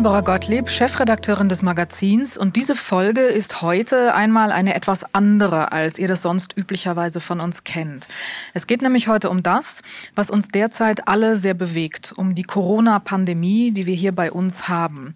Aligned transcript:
Deborah 0.00 0.22
Gottlieb, 0.22 0.70
Chefredakteurin 0.70 1.50
des 1.50 1.60
Magazins 1.60 2.38
und 2.38 2.56
diese 2.56 2.74
Folge 2.74 3.20
ist 3.20 3.60
heute 3.60 4.14
einmal 4.14 4.50
eine 4.50 4.74
etwas 4.74 5.04
andere, 5.14 5.72
als 5.72 5.98
ihr 5.98 6.08
das 6.08 6.22
sonst 6.22 6.56
üblicherweise 6.56 7.20
von 7.20 7.38
uns 7.38 7.64
kennt. 7.64 8.08
Es 8.54 8.66
geht 8.66 8.80
nämlich 8.80 9.08
heute 9.08 9.28
um 9.28 9.42
das, 9.42 9.82
was 10.14 10.30
uns 10.30 10.48
derzeit 10.48 11.06
alle 11.06 11.36
sehr 11.36 11.52
bewegt, 11.52 12.14
um 12.16 12.34
die 12.34 12.44
Corona-Pandemie, 12.44 13.72
die 13.72 13.84
wir 13.84 13.94
hier 13.94 14.12
bei 14.12 14.32
uns 14.32 14.70
haben. 14.70 15.14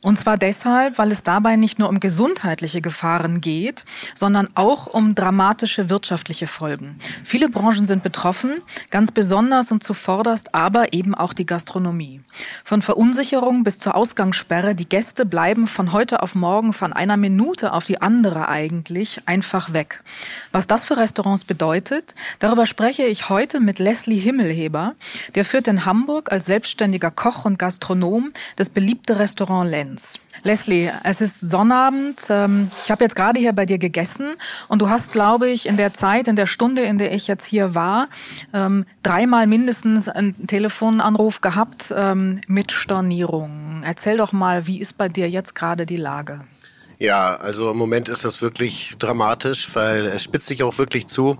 Und 0.00 0.18
zwar 0.18 0.38
deshalb, 0.38 0.96
weil 0.96 1.12
es 1.12 1.22
dabei 1.22 1.56
nicht 1.56 1.78
nur 1.78 1.90
um 1.90 2.00
gesundheitliche 2.00 2.80
Gefahren 2.80 3.42
geht, 3.42 3.84
sondern 4.14 4.48
auch 4.54 4.86
um 4.86 5.14
dramatische 5.14 5.90
wirtschaftliche 5.90 6.46
Folgen. 6.46 6.98
Viele 7.22 7.50
Branchen 7.50 7.84
sind 7.84 8.02
betroffen, 8.02 8.62
ganz 8.88 9.10
besonders 9.10 9.70
und 9.72 9.84
zuvorderst 9.84 10.54
aber 10.54 10.94
eben 10.94 11.14
auch 11.14 11.34
die 11.34 11.44
Gastronomie. 11.44 12.22
Von 12.64 12.80
Verunsicherung 12.80 13.62
bis 13.62 13.78
zur 13.78 13.94
Ausgangssperre, 14.22 14.76
die 14.76 14.88
Gäste 14.88 15.26
bleiben 15.26 15.66
von 15.66 15.92
heute 15.92 16.22
auf 16.22 16.36
morgen 16.36 16.72
von 16.72 16.92
einer 16.92 17.16
Minute 17.16 17.72
auf 17.72 17.84
die 17.84 18.00
andere 18.00 18.46
eigentlich 18.46 19.20
einfach 19.26 19.72
weg. 19.72 20.04
Was 20.52 20.68
das 20.68 20.84
für 20.84 20.96
Restaurants 20.96 21.42
bedeutet, 21.42 22.14
darüber 22.38 22.66
spreche 22.66 23.02
ich 23.02 23.30
heute 23.30 23.58
mit 23.58 23.80
Leslie 23.80 24.20
Himmelheber. 24.20 24.94
Der 25.34 25.44
führt 25.44 25.66
in 25.66 25.86
Hamburg 25.86 26.30
als 26.30 26.46
selbstständiger 26.46 27.10
Koch 27.10 27.44
und 27.46 27.58
Gastronom 27.58 28.30
das 28.54 28.70
beliebte 28.70 29.18
Restaurant 29.18 29.68
Lenz. 29.68 30.20
Leslie, 30.44 30.90
es 31.02 31.20
ist 31.20 31.40
Sonnabend. 31.40 32.20
Ähm, 32.30 32.70
ich 32.84 32.90
habe 32.90 33.04
jetzt 33.04 33.16
gerade 33.16 33.38
hier 33.38 33.52
bei 33.52 33.66
dir 33.66 33.78
gegessen 33.78 34.34
und 34.68 34.80
du 34.80 34.88
hast, 34.88 35.12
glaube 35.12 35.48
ich, 35.48 35.66
in 35.66 35.76
der 35.76 35.94
Zeit, 35.94 36.28
in 36.28 36.36
der 36.36 36.46
Stunde, 36.46 36.82
in 36.82 36.98
der 36.98 37.12
ich 37.12 37.26
jetzt 37.26 37.44
hier 37.44 37.74
war, 37.74 38.08
ähm, 38.54 38.86
dreimal 39.02 39.46
mindestens 39.46 40.08
einen 40.08 40.46
Telefonanruf 40.46 41.40
gehabt 41.40 41.92
ähm, 41.96 42.40
mit 42.46 42.72
Stornierungen. 42.72 43.82
Erzähl 43.82 44.11
doch 44.16 44.32
mal, 44.32 44.66
wie 44.66 44.80
ist 44.80 44.98
bei 44.98 45.08
dir 45.08 45.28
jetzt 45.28 45.54
gerade 45.54 45.86
die 45.86 45.96
Lage? 45.96 46.44
Ja, 46.98 47.36
also 47.36 47.70
im 47.70 47.76
Moment 47.76 48.08
ist 48.08 48.24
das 48.24 48.40
wirklich 48.42 48.94
dramatisch, 48.98 49.68
weil 49.74 50.06
es 50.06 50.22
spitzt 50.22 50.46
sich 50.46 50.62
auch 50.62 50.78
wirklich 50.78 51.08
zu. 51.08 51.36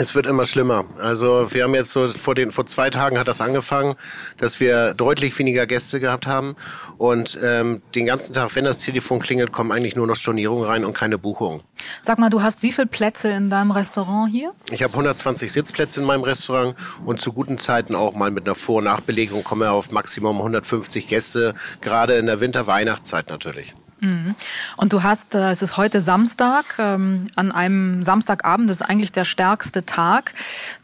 Es 0.00 0.14
wird 0.14 0.26
immer 0.26 0.44
schlimmer. 0.44 0.84
Also 1.00 1.52
wir 1.52 1.64
haben 1.64 1.74
jetzt 1.74 1.90
so 1.90 2.06
vor 2.06 2.36
den 2.36 2.52
vor 2.52 2.66
zwei 2.66 2.88
Tagen 2.88 3.18
hat 3.18 3.26
das 3.26 3.40
angefangen, 3.40 3.96
dass 4.36 4.60
wir 4.60 4.94
deutlich 4.94 5.36
weniger 5.40 5.66
Gäste 5.66 5.98
gehabt 5.98 6.28
haben 6.28 6.54
und 6.98 7.36
ähm, 7.42 7.82
den 7.96 8.06
ganzen 8.06 8.32
Tag, 8.32 8.54
wenn 8.54 8.64
das 8.64 8.78
Telefon 8.78 9.18
klingelt, 9.18 9.50
kommen 9.50 9.72
eigentlich 9.72 9.96
nur 9.96 10.06
noch 10.06 10.14
Stornierungen 10.14 10.64
rein 10.64 10.84
und 10.84 10.94
keine 10.96 11.18
Buchungen. 11.18 11.62
Sag 12.00 12.20
mal, 12.20 12.30
du 12.30 12.42
hast 12.42 12.62
wie 12.62 12.70
viele 12.70 12.86
Plätze 12.86 13.28
in 13.30 13.50
deinem 13.50 13.72
Restaurant 13.72 14.30
hier? 14.30 14.52
Ich 14.70 14.84
habe 14.84 14.92
120 14.92 15.50
Sitzplätze 15.50 15.98
in 15.98 16.06
meinem 16.06 16.22
Restaurant 16.22 16.76
und 17.04 17.20
zu 17.20 17.32
guten 17.32 17.58
Zeiten 17.58 17.96
auch 17.96 18.14
mal 18.14 18.30
mit 18.30 18.46
einer 18.46 18.54
Vor- 18.54 18.78
und 18.78 18.84
Nachbelegung 18.84 19.42
komme 19.42 19.64
wir 19.64 19.72
auf 19.72 19.90
Maximum 19.90 20.36
150 20.36 21.08
Gäste, 21.08 21.56
gerade 21.80 22.14
in 22.14 22.26
der 22.26 22.38
Winter-Weihnachtszeit 22.38 23.28
natürlich. 23.28 23.74
Mhm. 24.00 24.34
Und 24.76 24.92
du 24.92 25.02
hast, 25.02 25.34
äh, 25.34 25.50
es 25.50 25.62
ist 25.62 25.76
heute 25.76 26.00
Samstag, 26.00 26.64
ähm, 26.78 27.28
an 27.34 27.50
einem 27.50 28.02
Samstagabend, 28.02 28.70
das 28.70 28.80
ist 28.80 28.86
eigentlich 28.86 29.12
der 29.12 29.24
stärkste 29.24 29.84
Tag. 29.84 30.34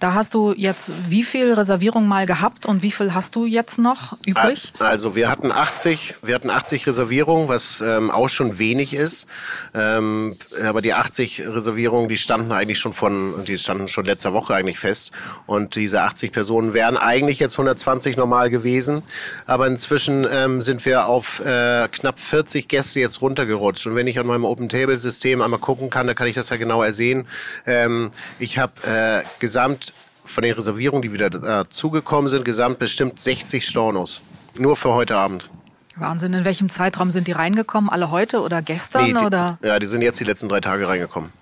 Da 0.00 0.14
hast 0.14 0.34
du 0.34 0.52
jetzt 0.56 0.90
wie 1.08 1.22
viel 1.22 1.52
Reservierungen 1.52 2.08
mal 2.08 2.26
gehabt 2.26 2.66
und 2.66 2.82
wie 2.82 2.90
viel 2.90 3.14
hast 3.14 3.36
du 3.36 3.46
jetzt 3.46 3.78
noch 3.78 4.16
übrig? 4.26 4.72
Also 4.80 5.14
wir 5.14 5.30
hatten 5.30 5.52
80, 5.52 6.16
wir 6.22 6.34
hatten 6.34 6.50
80 6.50 6.86
Reservierungen, 6.86 7.48
was 7.48 7.80
ähm, 7.80 8.10
auch 8.10 8.28
schon 8.28 8.58
wenig 8.58 8.94
ist. 8.94 9.28
Ähm, 9.74 10.36
aber 10.64 10.82
die 10.82 10.92
80 10.92 11.46
Reservierungen, 11.46 12.08
die 12.08 12.16
standen 12.16 12.50
eigentlich 12.50 12.78
schon 12.78 12.92
von, 12.92 13.44
die 13.44 13.58
standen 13.58 13.88
schon 13.88 14.06
letzter 14.06 14.32
Woche 14.32 14.54
eigentlich 14.54 14.78
fest. 14.78 15.12
Und 15.46 15.76
diese 15.76 16.02
80 16.02 16.32
Personen 16.32 16.74
wären 16.74 16.96
eigentlich 16.96 17.38
jetzt 17.38 17.54
120 17.54 18.16
normal 18.16 18.50
gewesen. 18.50 19.02
Aber 19.46 19.66
inzwischen 19.66 20.24
sind 20.62 20.84
wir 20.84 21.06
auf 21.06 21.40
äh, 21.40 21.88
knapp 21.88 22.18
40 22.18 22.68
Gäste 22.68 23.03
jetzt 23.04 23.20
runtergerutscht. 23.22 23.86
Und 23.86 23.94
wenn 23.94 24.06
ich 24.06 24.18
an 24.18 24.26
meinem 24.26 24.44
Open-Table-System 24.44 25.40
einmal 25.40 25.60
gucken 25.60 25.90
kann, 25.90 26.06
dann 26.06 26.16
kann 26.16 26.26
ich 26.26 26.34
das 26.34 26.48
ja 26.48 26.56
genau 26.56 26.82
ersehen. 26.82 27.26
Ähm, 27.66 28.10
ich 28.38 28.58
habe 28.58 28.72
äh, 28.86 29.22
gesamt 29.38 29.92
von 30.24 30.42
den 30.42 30.54
Reservierungen, 30.54 31.02
die 31.02 31.12
wieder 31.12 31.30
dazugekommen 31.30 32.28
sind, 32.28 32.44
gesamt 32.44 32.78
bestimmt 32.78 33.20
60 33.20 33.66
Stornos. 33.66 34.22
Nur 34.58 34.76
für 34.76 34.92
heute 34.94 35.16
Abend. 35.16 35.48
Wahnsinn. 35.96 36.32
In 36.32 36.44
welchem 36.44 36.68
Zeitraum 36.68 37.10
sind 37.10 37.26
die 37.26 37.32
reingekommen? 37.32 37.90
Alle 37.90 38.10
heute 38.10 38.40
oder 38.40 38.62
gestern? 38.62 39.04
Nee, 39.04 39.18
die, 39.18 39.24
oder? 39.24 39.58
Ja, 39.62 39.78
die 39.78 39.86
sind 39.86 40.02
jetzt 40.02 40.18
die 40.18 40.24
letzten 40.24 40.48
drei 40.48 40.60
Tage 40.60 40.88
reingekommen. 40.88 41.32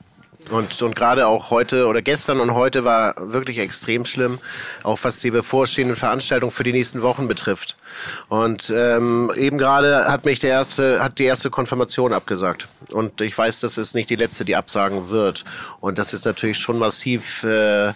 Und, 0.51 0.83
und 0.83 0.97
gerade 0.97 1.27
auch 1.29 1.51
heute 1.51 1.87
oder 1.87 2.03
gestern 2.03 2.41
und 2.41 2.53
heute 2.53 2.85
war 2.85 3.15
wirklich 3.19 3.59
extrem 3.59 4.05
schlimm, 4.05 4.39
auch 4.83 4.99
was 5.03 5.21
die 5.21 5.31
bevorstehenden 5.31 5.97
Veranstaltungen 5.97 6.53
für 6.53 6.65
die 6.65 6.73
nächsten 6.73 7.03
Wochen 7.03 7.29
betrifft. 7.29 7.77
Und 8.29 8.73
ähm, 8.75 9.31
eben 9.37 9.59
gerade 9.59 10.07
hat 10.07 10.25
mich 10.25 10.39
der 10.39 10.51
erste, 10.51 11.03
hat 11.03 11.19
die 11.19 11.25
erste 11.25 11.51
Konfirmation 11.51 12.13
abgesagt. 12.13 12.69
Und 12.91 13.21
ich 13.21 13.37
weiß, 13.37 13.61
das 13.61 13.79
ist 13.79 13.95
nicht 13.95 14.11
die 14.11 14.17
letzte, 14.17 14.45
die 14.45 14.57
absagen 14.57 15.09
wird. 15.09 15.45
Und 15.81 15.99
das 15.99 16.13
ist 16.15 16.25
natürlich 16.25 16.59
schon 16.59 16.79
massiv 16.79 17.45
äh, 17.45 17.93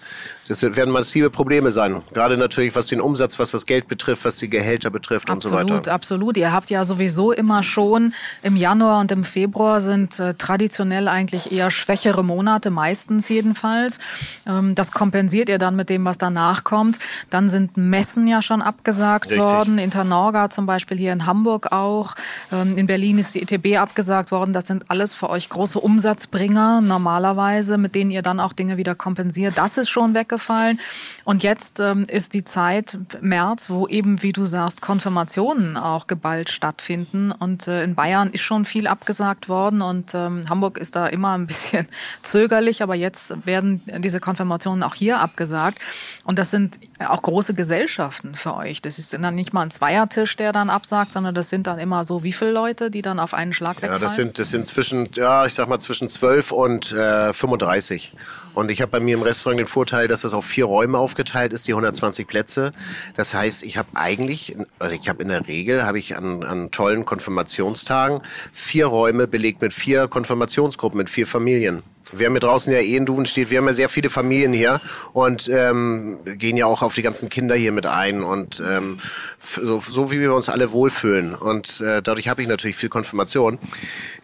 das 0.48 0.62
werden 0.62 0.92
massive 0.92 1.30
Probleme 1.30 1.72
sein. 1.72 2.02
Gerade 2.12 2.36
natürlich, 2.36 2.74
was 2.76 2.86
den 2.86 3.00
Umsatz, 3.00 3.38
was 3.38 3.50
das 3.50 3.66
Geld 3.66 3.88
betrifft, 3.88 4.24
was 4.24 4.38
die 4.38 4.48
Gehälter 4.48 4.90
betrifft 4.90 5.30
absolut, 5.30 5.60
und 5.60 5.68
so 5.68 5.74
weiter. 5.74 5.92
Absolut, 5.92 6.36
Ihr 6.36 6.52
habt 6.52 6.70
ja 6.70 6.84
sowieso 6.84 7.32
immer 7.32 7.62
schon 7.62 8.14
im 8.42 8.56
Januar 8.56 9.00
und 9.00 9.10
im 9.10 9.24
Februar 9.24 9.80
sind 9.80 10.18
äh, 10.18 10.34
traditionell 10.34 11.08
eigentlich 11.08 11.50
eher 11.52 11.70
schwächere 11.70 12.22
Monate, 12.22 12.70
meistens 12.70 13.28
jedenfalls. 13.28 13.98
Ähm, 14.46 14.74
das 14.74 14.92
kompensiert 14.92 15.48
ihr 15.48 15.58
dann 15.58 15.74
mit 15.76 15.88
dem, 15.90 16.04
was 16.04 16.18
danach 16.18 16.64
kommt. 16.64 16.98
Dann 17.30 17.48
sind 17.48 17.76
Messen 17.76 18.28
ja 18.28 18.42
schon 18.42 18.62
abgesagt 18.62 19.26
Richtig. 19.26 19.40
worden. 19.40 19.78
Internorga 19.86 20.50
zum 20.50 20.66
Beispiel 20.66 20.98
hier 20.98 21.14
in 21.14 21.24
Hamburg 21.24 21.72
auch. 21.72 22.14
Ähm, 22.52 22.76
in 22.76 22.86
Berlin 22.86 23.18
ist 23.18 23.34
die 23.34 23.40
ETB 23.40 23.78
abgesagt 23.78 24.32
worden. 24.32 24.52
Das 24.52 24.66
sind 24.66 24.90
alles 24.90 25.14
für 25.14 25.30
euch 25.30 25.48
große 25.48 25.80
Umsatzbringer 25.80 26.82
normalerweise, 26.82 27.78
mit 27.78 27.94
denen 27.94 28.10
ihr 28.10 28.22
dann 28.22 28.38
auch 28.38 28.52
Dinge 28.52 28.76
wieder 28.76 28.94
kompensiert. 28.94 29.56
Das 29.56 29.78
ist 29.78 29.88
schon 29.88 30.12
weg 30.12 30.26
weggefallen. 30.26 30.80
Und 31.24 31.42
jetzt 31.42 31.80
ähm, 31.80 32.04
ist 32.08 32.34
die 32.34 32.44
Zeit 32.44 32.98
März, 33.20 33.70
wo 33.70 33.86
eben, 33.88 34.22
wie 34.22 34.32
du 34.32 34.46
sagst, 34.46 34.80
Konfirmationen 34.80 35.76
auch 35.76 36.06
geballt 36.06 36.50
stattfinden. 36.50 37.32
Und 37.32 37.68
äh, 37.68 37.82
in 37.82 37.94
Bayern 37.94 38.30
ist 38.30 38.42
schon 38.42 38.64
viel 38.64 38.86
abgesagt 38.86 39.48
worden 39.48 39.82
und 39.82 40.14
ähm, 40.14 40.42
Hamburg 40.48 40.78
ist 40.78 40.96
da 40.96 41.06
immer 41.06 41.36
ein 41.36 41.46
bisschen 41.46 41.88
zögerlich, 42.22 42.82
aber 42.82 42.94
jetzt 42.94 43.46
werden 43.46 43.82
diese 43.98 44.20
Konfirmationen 44.20 44.82
auch 44.82 44.94
hier 44.94 45.18
abgesagt. 45.18 45.78
Und 46.24 46.38
das 46.38 46.50
sind 46.50 46.78
auch 47.06 47.22
große 47.22 47.54
Gesellschaften 47.54 48.34
für 48.34 48.54
euch. 48.54 48.82
Das 48.82 48.98
ist 48.98 49.12
dann 49.12 49.34
nicht 49.34 49.52
mal 49.52 49.62
ein 49.62 49.70
Zweiertisch, 49.76 50.36
der 50.36 50.52
dann 50.52 50.70
absagt, 50.70 51.12
sondern 51.12 51.34
das 51.34 51.50
sind 51.50 51.66
dann 51.66 51.78
immer 51.78 52.02
so 52.02 52.24
wie 52.24 52.32
viele 52.32 52.50
Leute, 52.50 52.90
die 52.90 53.02
dann 53.02 53.20
auf 53.20 53.34
einen 53.34 53.52
Schlag 53.52 53.76
wegfallen? 53.82 54.00
Ja, 54.00 54.06
das 54.06 54.16
sind, 54.16 54.38
das 54.38 54.48
sind 54.48 54.66
zwischen, 54.66 55.10
ja, 55.14 55.44
ich 55.44 55.52
sag 55.52 55.68
mal 55.68 55.78
zwischen 55.78 56.08
12 56.08 56.50
und 56.50 56.92
äh, 56.92 57.34
35. 57.34 58.12
Und 58.54 58.70
ich 58.70 58.80
habe 58.80 58.92
bei 58.92 59.00
mir 59.00 59.16
im 59.16 59.22
Restaurant 59.22 59.60
den 59.60 59.66
Vorteil, 59.66 60.08
dass 60.08 60.22
das 60.22 60.32
auf 60.32 60.46
vier 60.46 60.64
Räume 60.64 60.96
aufgeteilt 60.96 61.52
ist, 61.52 61.68
die 61.68 61.72
120 61.72 62.26
Plätze. 62.26 62.72
Das 63.14 63.34
heißt, 63.34 63.62
ich 63.64 63.76
habe 63.76 63.88
eigentlich, 63.92 64.56
oder 64.80 64.92
ich 64.92 65.10
habe 65.10 65.22
in 65.22 65.28
der 65.28 65.46
Regel, 65.46 65.84
habe 65.84 65.98
ich 65.98 66.16
an, 66.16 66.42
an 66.42 66.70
tollen 66.70 67.04
Konfirmationstagen 67.04 68.22
vier 68.54 68.86
Räume 68.86 69.26
belegt 69.26 69.60
mit 69.60 69.74
vier 69.74 70.08
Konfirmationsgruppen, 70.08 70.96
mit 70.96 71.10
vier 71.10 71.26
Familien. 71.26 71.82
Wir 72.12 72.26
haben 72.26 72.34
hier 72.34 72.40
draußen 72.40 72.72
ja 72.72 72.78
eh 72.78 72.96
in 72.96 73.06
Duven 73.06 73.26
steht, 73.26 73.50
wir 73.50 73.58
haben 73.58 73.66
ja 73.66 73.72
sehr 73.72 73.88
viele 73.88 74.10
Familien 74.10 74.52
hier 74.52 74.80
und 75.12 75.48
ähm, 75.48 76.18
gehen 76.24 76.56
ja 76.56 76.66
auch 76.66 76.82
auf 76.82 76.94
die 76.94 77.02
ganzen 77.02 77.28
Kinder 77.28 77.54
hier 77.54 77.72
mit 77.72 77.86
ein 77.86 78.22
und 78.22 78.60
ähm, 78.60 78.98
so, 79.40 79.80
so 79.80 80.10
wie 80.10 80.20
wir 80.20 80.34
uns 80.34 80.48
alle 80.48 80.72
wohlfühlen. 80.72 81.34
Und 81.34 81.80
äh, 81.80 82.02
dadurch 82.02 82.28
habe 82.28 82.42
ich 82.42 82.48
natürlich 82.48 82.76
viel 82.76 82.88
Konfirmation. 82.88 83.58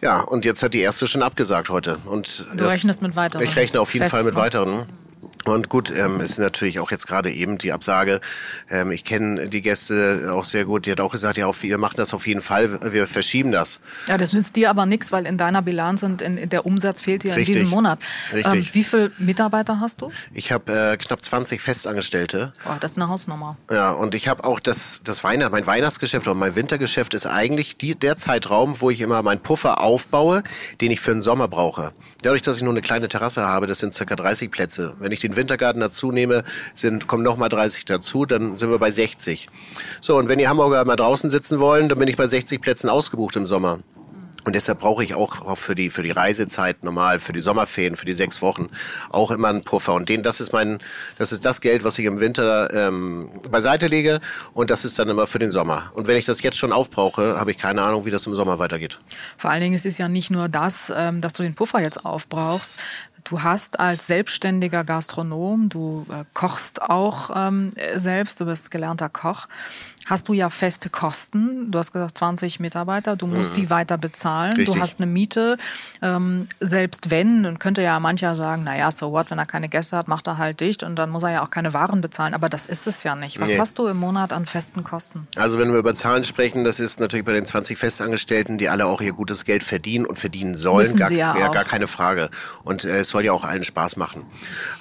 Ja, 0.01 0.21
und 0.21 0.45
jetzt 0.45 0.63
hat 0.63 0.73
die 0.73 0.79
erste 0.79 1.07
schon 1.07 1.23
abgesagt 1.23 1.69
heute. 1.69 1.97
Und 2.05 2.45
du 2.51 2.57
das, 2.57 2.73
rechnest 2.73 3.01
mit 3.01 3.15
weiteren? 3.15 3.43
Ich 3.43 3.55
rechne 3.55 3.81
auf 3.81 3.93
jeden 3.93 4.03
Fest, 4.03 4.15
Fall 4.15 4.23
mit 4.23 4.35
weiteren. 4.35 4.85
Und 5.45 5.67
gut, 5.67 5.91
ähm, 5.91 6.21
ist 6.21 6.39
natürlich 6.39 6.79
auch 6.79 6.89
jetzt 6.89 7.05
gerade 7.05 7.29
eben 7.31 7.57
die 7.57 7.73
Absage. 7.73 8.21
Ähm, 8.69 8.91
ich 8.91 9.03
kenne 9.03 9.49
die 9.49 9.61
Gäste 9.61 10.31
auch 10.31 10.45
sehr 10.45 10.63
gut. 10.63 10.85
Die 10.85 10.91
hat 10.91 11.01
auch 11.01 11.11
gesagt, 11.11 11.37
ja, 11.37 11.51
wir 11.61 11.77
machen 11.77 11.95
das 11.97 12.13
auf 12.13 12.25
jeden 12.27 12.41
Fall. 12.41 12.93
Wir 12.93 13.07
verschieben 13.07 13.51
das. 13.51 13.81
Ja, 14.07 14.17
das 14.17 14.31
nützt 14.33 14.55
dir 14.55 14.69
aber 14.69 14.85
nichts, 14.85 15.11
weil 15.11 15.25
in 15.25 15.37
deiner 15.37 15.61
Bilanz 15.61 16.01
und 16.03 16.21
in, 16.21 16.47
der 16.49 16.65
Umsatz 16.65 17.01
fehlt 17.01 17.23
dir 17.23 17.35
Richtig. 17.35 17.55
in 17.55 17.61
diesem 17.63 17.69
Monat. 17.69 17.99
Richtig. 18.33 18.53
Ähm, 18.53 18.69
wie 18.73 18.83
viele 18.83 19.11
Mitarbeiter 19.17 19.81
hast 19.81 20.01
du? 20.01 20.11
Ich 20.33 20.51
habe 20.51 20.93
äh, 20.93 20.97
knapp 20.97 21.21
20 21.21 21.59
Festangestellte. 21.61 22.53
Boah, 22.63 22.77
das 22.79 22.91
ist 22.91 22.97
eine 22.97 23.09
Hausnummer. 23.09 23.57
Ja, 23.69 23.91
und 23.91 24.15
ich 24.15 24.29
habe 24.29 24.45
auch 24.45 24.61
das, 24.61 25.01
das 25.03 25.23
Weihnacht, 25.25 25.51
mein 25.51 25.67
Weihnachtsgeschäft 25.67 26.25
oder 26.25 26.35
mein 26.35 26.55
Wintergeschäft 26.55 27.13
ist 27.13 27.25
eigentlich 27.25 27.77
die, 27.77 27.95
der 27.95 28.15
Zeitraum, 28.15 28.79
wo 28.79 28.89
ich 28.89 29.01
immer 29.01 29.21
meinen 29.23 29.41
Puffer 29.41 29.81
aufbaue, 29.81 30.43
den 30.79 30.91
ich 30.91 31.01
für 31.01 31.11
den 31.11 31.21
Sommer 31.21 31.49
brauche. 31.49 31.91
Dadurch, 32.21 32.41
dass 32.41 32.57
ich 32.57 32.63
nur 32.63 32.71
eine 32.71 32.81
kleine 32.81 33.09
Terrasse 33.09 33.41
habe, 33.41 33.67
das 33.67 33.79
sind 33.79 33.93
circa 33.93 34.15
30 34.15 34.49
Plätze. 34.49 34.95
Wenn 34.99 35.11
ich 35.11 35.19
den 35.23 35.35
Wintergarten 35.35 35.79
dazu 35.79 36.11
nehme, 36.11 36.43
sind, 36.75 37.07
kommen 37.07 37.23
nochmal 37.23 37.49
30 37.49 37.85
dazu, 37.85 38.25
dann 38.25 38.57
sind 38.57 38.69
wir 38.69 38.79
bei 38.79 38.91
60. 38.91 39.47
So, 40.01 40.17
und 40.17 40.29
wenn 40.29 40.39
die 40.39 40.47
Hamburger 40.47 40.83
mal 40.85 40.95
draußen 40.95 41.29
sitzen 41.29 41.59
wollen, 41.59 41.89
dann 41.89 41.97
bin 41.97 42.07
ich 42.07 42.17
bei 42.17 42.27
60 42.27 42.61
Plätzen 42.61 42.89
ausgebucht 42.89 43.35
im 43.35 43.45
Sommer. 43.45 43.79
Und 44.45 44.53
deshalb 44.53 44.79
brauche 44.79 45.03
ich 45.03 45.15
auch, 45.15 45.57
für 45.57 45.73
die 45.73 45.89
für 45.89 46.03
die 46.03 46.11
Reisezeit 46.11 46.83
normal, 46.83 47.19
für 47.19 47.31
die 47.31 47.39
Sommerferien, 47.39 47.95
für 47.95 48.05
die 48.05 48.13
sechs 48.13 48.41
Wochen 48.41 48.69
auch 49.09 49.31
immer 49.31 49.47
einen 49.47 49.63
Puffer. 49.63 49.93
Und 49.93 50.09
den, 50.09 50.21
das 50.21 50.41
ist 50.41 50.51
mein, 50.51 50.79
das 51.17 51.31
ist 51.31 51.45
das 51.45 51.61
Geld, 51.61 51.83
was 51.83 51.97
ich 51.97 52.05
im 52.05 52.19
Winter 52.19 52.73
ähm, 52.73 53.29
beiseite 53.49 53.87
lege. 53.87 54.19
Und 54.53 54.69
das 54.69 54.83
ist 54.83 54.99
dann 54.99 55.07
immer 55.07 55.27
für 55.27 55.39
den 55.39 55.51
Sommer. 55.51 55.91
Und 55.95 56.07
wenn 56.07 56.17
ich 56.17 56.25
das 56.25 56.41
jetzt 56.41 56.57
schon 56.57 56.73
aufbrauche, 56.73 57.39
habe 57.39 57.51
ich 57.51 57.57
keine 57.57 57.83
Ahnung, 57.83 58.05
wie 58.05 58.11
das 58.11 58.25
im 58.27 58.35
Sommer 58.35 58.59
weitergeht. 58.59 58.99
Vor 59.37 59.49
allen 59.49 59.61
Dingen 59.61 59.75
es 59.75 59.85
ist 59.85 59.97
ja 59.97 60.09
nicht 60.09 60.29
nur 60.29 60.49
das, 60.49 60.91
ähm, 60.95 61.21
dass 61.21 61.33
du 61.33 61.43
den 61.43 61.55
Puffer 61.55 61.79
jetzt 61.79 62.05
aufbrauchst. 62.05 62.73
Du 63.23 63.41
hast 63.41 63.79
als 63.79 64.07
selbstständiger 64.07 64.83
Gastronom, 64.83 65.69
du 65.69 66.05
äh, 66.09 66.25
kochst 66.33 66.81
auch 66.81 67.31
ähm, 67.35 67.71
selbst, 67.95 68.39
du 68.41 68.45
bist 68.45 68.69
gelernter 68.71 69.09
Koch 69.09 69.47
hast 70.05 70.27
du 70.27 70.33
ja 70.33 70.49
feste 70.49 70.89
Kosten. 70.89 71.71
Du 71.71 71.79
hast 71.79 71.91
gesagt 71.91 72.17
20 72.17 72.59
Mitarbeiter, 72.59 73.15
du 73.15 73.27
musst 73.27 73.51
mhm. 73.51 73.55
die 73.55 73.69
weiter 73.69 73.97
bezahlen. 73.97 74.53
Richtig. 74.53 74.75
Du 74.75 74.81
hast 74.81 74.99
eine 74.99 75.09
Miete. 75.09 75.57
Ähm, 76.01 76.47
selbst 76.59 77.09
wenn, 77.09 77.43
dann 77.43 77.59
könnte 77.59 77.81
ja 77.81 77.99
mancher 77.99 78.35
sagen, 78.35 78.63
naja, 78.63 78.91
so 78.91 79.11
what, 79.11 79.31
wenn 79.31 79.39
er 79.39 79.45
keine 79.45 79.69
Gäste 79.69 79.97
hat, 79.97 80.07
macht 80.07 80.27
er 80.27 80.37
halt 80.37 80.59
dicht 80.59 80.83
und 80.83 80.95
dann 80.95 81.09
muss 81.09 81.23
er 81.23 81.31
ja 81.31 81.43
auch 81.43 81.49
keine 81.49 81.73
Waren 81.73 82.01
bezahlen. 82.01 82.33
Aber 82.33 82.49
das 82.49 82.65
ist 82.65 82.87
es 82.87 83.03
ja 83.03 83.15
nicht. 83.15 83.39
Was 83.39 83.51
nee. 83.51 83.59
hast 83.59 83.79
du 83.79 83.87
im 83.87 83.97
Monat 83.97 84.33
an 84.33 84.45
festen 84.45 84.83
Kosten? 84.83 85.27
Also 85.35 85.57
wenn 85.59 85.71
wir 85.71 85.79
über 85.79 85.93
Zahlen 85.93 86.23
sprechen, 86.23 86.63
das 86.63 86.79
ist 86.79 86.99
natürlich 86.99 87.25
bei 87.25 87.33
den 87.33 87.45
20 87.45 87.77
Festangestellten, 87.77 88.57
die 88.57 88.69
alle 88.69 88.85
auch 88.85 89.01
ihr 89.01 89.13
gutes 89.13 89.45
Geld 89.45 89.63
verdienen 89.63 90.05
und 90.05 90.19
verdienen 90.19 90.55
sollen. 90.55 90.95
Gar, 90.97 91.11
ja, 91.11 91.37
ja 91.37 91.47
gar 91.47 91.65
keine 91.65 91.87
Frage. 91.87 92.29
Und 92.63 92.83
äh, 92.83 92.99
es 92.99 93.09
soll 93.09 93.25
ja 93.25 93.31
auch 93.31 93.43
allen 93.43 93.63
Spaß 93.63 93.95
machen. 93.97 94.25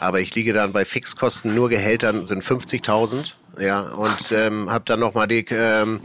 Aber 0.00 0.20
ich 0.20 0.34
liege 0.34 0.52
dann 0.52 0.72
bei 0.72 0.84
Fixkosten, 0.84 1.54
nur 1.54 1.68
Gehältern 1.68 2.24
sind 2.24 2.42
50.000 2.42 3.34
ja, 3.58 3.80
und 3.80 4.32
ähm, 4.32 4.70
habe 4.70 4.84
dann 4.86 5.00
nochmal 5.00 5.28
die 5.28 5.44
ähm, 5.50 6.00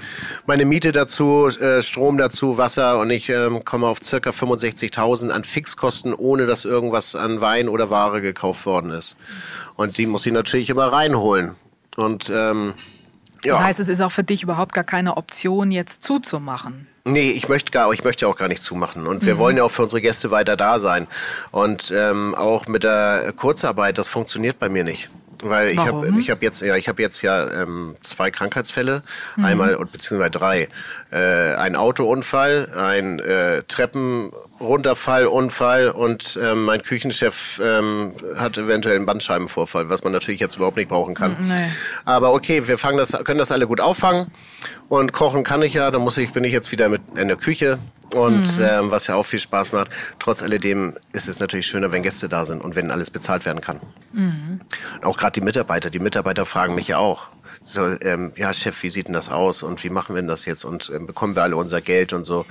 meine 0.45 0.65
Miete 0.65 0.91
dazu, 0.91 1.47
äh, 1.47 1.81
Strom 1.81 2.17
dazu, 2.17 2.57
Wasser 2.57 2.99
und 2.99 3.09
ich 3.09 3.29
ähm, 3.29 3.63
komme 3.63 3.87
auf 3.87 3.99
circa 4.03 4.31
65.000 4.31 5.29
an 5.29 5.43
Fixkosten, 5.43 6.13
ohne 6.13 6.45
dass 6.45 6.65
irgendwas 6.65 7.15
an 7.15 7.39
Wein 7.39 7.69
oder 7.69 7.89
Ware 7.89 8.21
gekauft 8.21 8.65
worden 8.65 8.91
ist. 8.91 9.15
Und 9.75 9.97
die 9.97 10.07
muss 10.07 10.25
ich 10.25 10.33
natürlich 10.33 10.69
immer 10.69 10.91
reinholen. 10.91 11.55
Und 11.95 12.29
ähm, 12.33 12.73
ja. 13.43 13.53
Das 13.53 13.63
heißt, 13.63 13.79
es 13.79 13.89
ist 13.89 14.01
auch 14.01 14.11
für 14.11 14.23
dich 14.23 14.43
überhaupt 14.43 14.73
gar 14.73 14.83
keine 14.83 15.17
Option, 15.17 15.71
jetzt 15.71 16.03
zuzumachen. 16.03 16.87
Nee, 17.05 17.31
ich 17.31 17.47
möchte 17.47 17.71
gar, 17.71 17.91
ich 17.93 18.03
möchte 18.03 18.27
auch 18.27 18.35
gar 18.35 18.49
nicht 18.49 18.61
zumachen. 18.61 19.07
Und 19.07 19.25
wir 19.25 19.35
mhm. 19.35 19.39
wollen 19.39 19.57
ja 19.57 19.63
auch 19.63 19.71
für 19.71 19.83
unsere 19.83 20.01
Gäste 20.01 20.31
weiter 20.31 20.57
da 20.57 20.79
sein. 20.79 21.07
Und 21.51 21.91
ähm, 21.95 22.35
auch 22.35 22.67
mit 22.67 22.83
der 22.83 23.33
Kurzarbeit, 23.35 23.97
das 23.97 24.07
funktioniert 24.07 24.59
bei 24.59 24.67
mir 24.67 24.83
nicht. 24.83 25.09
Weil 25.41 25.69
ich 25.69 25.77
habe 25.77 26.07
ich 26.19 26.29
hab 26.29 26.41
jetzt 26.41 26.61
ja 26.61 26.75
ich 26.75 26.87
habe 26.87 27.01
jetzt 27.01 27.21
ja 27.21 27.63
ähm, 27.63 27.95
zwei 28.01 28.31
Krankheitsfälle, 28.31 29.03
mhm. 29.35 29.45
einmal 29.45 29.77
beziehungsweise 29.91 30.31
drei, 30.31 30.69
äh, 31.11 31.55
ein 31.55 31.75
Autounfall, 31.75 32.69
ein 32.75 33.19
äh, 33.19 33.63
Treppenrunterfallunfall 34.57 35.89
und 35.89 36.39
ähm, 36.41 36.65
mein 36.65 36.81
Küchenchef 36.81 37.61
ähm, 37.63 38.13
hat 38.35 38.57
eventuell 38.57 38.95
einen 38.95 39.05
Bandscheibenvorfall, 39.05 39.89
was 39.89 40.03
man 40.03 40.13
natürlich 40.13 40.39
jetzt 40.39 40.55
überhaupt 40.55 40.77
nicht 40.77 40.89
brauchen 40.89 41.15
kann. 41.15 41.35
Nee. 41.47 41.71
Aber 42.05 42.33
okay, 42.33 42.67
wir 42.67 42.77
fangen 42.77 42.97
das, 42.97 43.11
können 43.23 43.39
das 43.39 43.51
alle 43.51 43.67
gut 43.67 43.79
auffangen 43.79 44.27
und 44.89 45.13
kochen 45.13 45.43
kann 45.43 45.61
ich 45.61 45.73
ja. 45.73 45.91
Dann 45.91 46.01
muss 46.01 46.17
ich 46.17 46.31
bin 46.31 46.43
ich 46.43 46.53
jetzt 46.53 46.71
wieder 46.71 46.89
mit 46.89 47.01
in 47.15 47.27
der 47.27 47.37
Küche 47.37 47.79
und 48.11 48.57
mhm. 48.57 48.63
ähm, 48.63 48.91
was 48.91 49.07
ja 49.07 49.15
auch 49.15 49.25
viel 49.25 49.39
Spaß 49.39 49.73
macht. 49.73 49.89
Trotz 50.19 50.41
alledem 50.41 50.95
ist 51.13 51.27
es 51.27 51.39
natürlich 51.39 51.67
schöner, 51.67 51.91
wenn 51.91 52.03
Gäste 52.03 52.27
da 52.27 52.45
sind 52.45 52.63
und 52.63 52.75
wenn 52.75 52.91
alles 52.91 53.11
bezahlt 53.11 53.45
werden 53.45 53.61
kann. 53.61 53.79
Mhm. 54.13 54.61
Auch 55.03 55.17
gerade 55.17 55.33
die 55.33 55.41
Mitarbeiter. 55.41 55.89
Die 55.89 55.99
Mitarbeiter 55.99 56.45
fragen 56.45 56.75
mich 56.75 56.87
ja 56.87 56.97
auch. 56.97 57.27
So, 57.63 57.85
ähm, 58.01 58.31
ja, 58.37 58.53
Chef, 58.53 58.81
wie 58.83 58.89
sieht 58.89 59.07
denn 59.07 59.13
das 59.13 59.29
aus 59.29 59.61
und 59.61 59.83
wie 59.83 59.89
machen 59.89 60.15
wir 60.15 60.21
denn 60.21 60.29
das 60.29 60.45
jetzt 60.45 60.63
und 60.63 60.89
ähm, 60.93 61.05
bekommen 61.05 61.35
wir 61.35 61.43
alle 61.43 61.57
unser 61.57 61.81
Geld 61.81 62.13
und 62.13 62.23
so. 62.23 62.45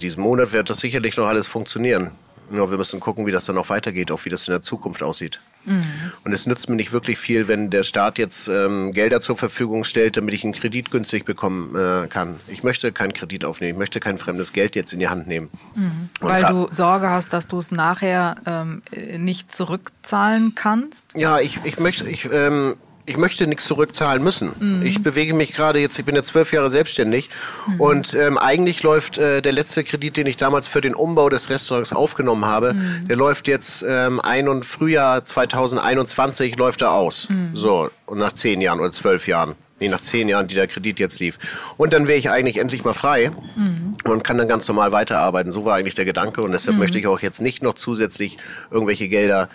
Diesen 0.00 0.22
Monat 0.22 0.52
wird 0.52 0.70
das 0.70 0.78
sicherlich 0.78 1.16
noch 1.16 1.26
alles 1.26 1.46
funktionieren. 1.46 2.12
Nur 2.50 2.70
wir 2.70 2.78
müssen 2.78 3.00
gucken, 3.00 3.26
wie 3.26 3.32
das 3.32 3.44
dann 3.44 3.58
auch 3.58 3.68
weitergeht, 3.68 4.10
auch 4.10 4.24
wie 4.24 4.30
das 4.30 4.46
in 4.46 4.52
der 4.52 4.62
Zukunft 4.62 5.02
aussieht. 5.02 5.40
Mhm. 5.64 5.82
Und 6.24 6.32
es 6.32 6.46
nützt 6.46 6.68
mir 6.68 6.76
nicht 6.76 6.92
wirklich 6.92 7.18
viel, 7.18 7.48
wenn 7.48 7.70
der 7.70 7.82
Staat 7.82 8.18
jetzt 8.18 8.46
ähm, 8.46 8.92
Gelder 8.92 9.20
zur 9.20 9.36
Verfügung 9.36 9.82
stellt, 9.82 10.16
damit 10.16 10.32
ich 10.32 10.44
einen 10.44 10.52
Kredit 10.52 10.92
günstig 10.92 11.24
bekommen 11.24 11.74
äh, 11.74 12.06
kann. 12.06 12.38
Ich 12.46 12.62
möchte 12.62 12.92
keinen 12.92 13.12
Kredit 13.12 13.44
aufnehmen, 13.44 13.72
ich 13.72 13.78
möchte 13.78 13.98
kein 13.98 14.18
fremdes 14.18 14.52
Geld 14.52 14.76
jetzt 14.76 14.92
in 14.92 15.00
die 15.00 15.08
Hand 15.08 15.26
nehmen. 15.26 15.50
Mhm. 15.74 16.08
Weil 16.20 16.44
du 16.44 16.68
Sorge 16.70 17.10
hast, 17.10 17.32
dass 17.32 17.48
du 17.48 17.58
es 17.58 17.72
nachher 17.72 18.36
ähm, 18.46 18.82
nicht 19.18 19.50
zurückzahlen 19.50 20.54
kannst? 20.54 21.14
Ja, 21.16 21.40
ich, 21.40 21.60
ich 21.64 21.80
möchte, 21.80 22.08
ich, 22.08 22.28
ähm, 22.30 22.76
ich 23.06 23.16
möchte 23.16 23.46
nichts 23.46 23.64
zurückzahlen 23.64 24.22
müssen. 24.22 24.52
Mhm. 24.58 24.82
Ich 24.84 25.02
bewege 25.02 25.32
mich 25.32 25.52
gerade 25.52 25.78
jetzt, 25.78 25.98
ich 25.98 26.04
bin 26.04 26.14
jetzt 26.16 26.28
zwölf 26.28 26.52
Jahre 26.52 26.70
selbstständig 26.70 27.30
mhm. 27.66 27.80
und 27.80 28.14
ähm, 28.14 28.36
eigentlich 28.36 28.82
läuft 28.82 29.18
äh, 29.18 29.40
der 29.40 29.52
letzte 29.52 29.84
Kredit, 29.84 30.16
den 30.16 30.26
ich 30.26 30.36
damals 30.36 30.68
für 30.68 30.80
den 30.80 30.94
Umbau 30.94 31.28
des 31.28 31.48
Restaurants 31.48 31.92
aufgenommen 31.92 32.44
habe, 32.44 32.74
mhm. 32.74 33.08
der 33.08 33.16
läuft 33.16 33.48
jetzt 33.48 33.84
ähm, 33.88 34.20
ein 34.20 34.48
und 34.48 34.64
Frühjahr 34.64 35.24
2021 35.24 36.56
läuft 36.56 36.82
er 36.82 36.92
aus. 36.92 37.28
Mhm. 37.30 37.50
So, 37.54 37.90
und 38.06 38.18
nach 38.18 38.32
zehn 38.32 38.60
Jahren 38.60 38.80
oder 38.80 38.90
zwölf 38.90 39.26
Jahren 39.28 39.54
nee, 39.80 39.88
nach 39.88 40.00
zehn 40.00 40.28
Jahren, 40.28 40.46
die 40.46 40.54
der 40.54 40.66
Kredit 40.66 40.98
jetzt 40.98 41.20
lief. 41.20 41.38
Und 41.76 41.92
dann 41.92 42.06
wäre 42.06 42.18
ich 42.18 42.30
eigentlich 42.30 42.58
endlich 42.58 42.84
mal 42.84 42.94
frei 42.94 43.30
mhm. 43.56 43.94
und 44.04 44.24
kann 44.24 44.38
dann 44.38 44.48
ganz 44.48 44.66
normal 44.68 44.92
weiterarbeiten. 44.92 45.52
So 45.52 45.64
war 45.64 45.76
eigentlich 45.76 45.94
der 45.94 46.04
Gedanke 46.04 46.42
und 46.42 46.52
deshalb 46.52 46.76
mhm. 46.76 46.80
möchte 46.80 46.98
ich 46.98 47.06
auch 47.06 47.20
jetzt 47.20 47.40
nicht 47.40 47.62
noch 47.62 47.74
zusätzlich 47.74 48.38
irgendwelche 48.70 49.08
Gelder 49.08 49.48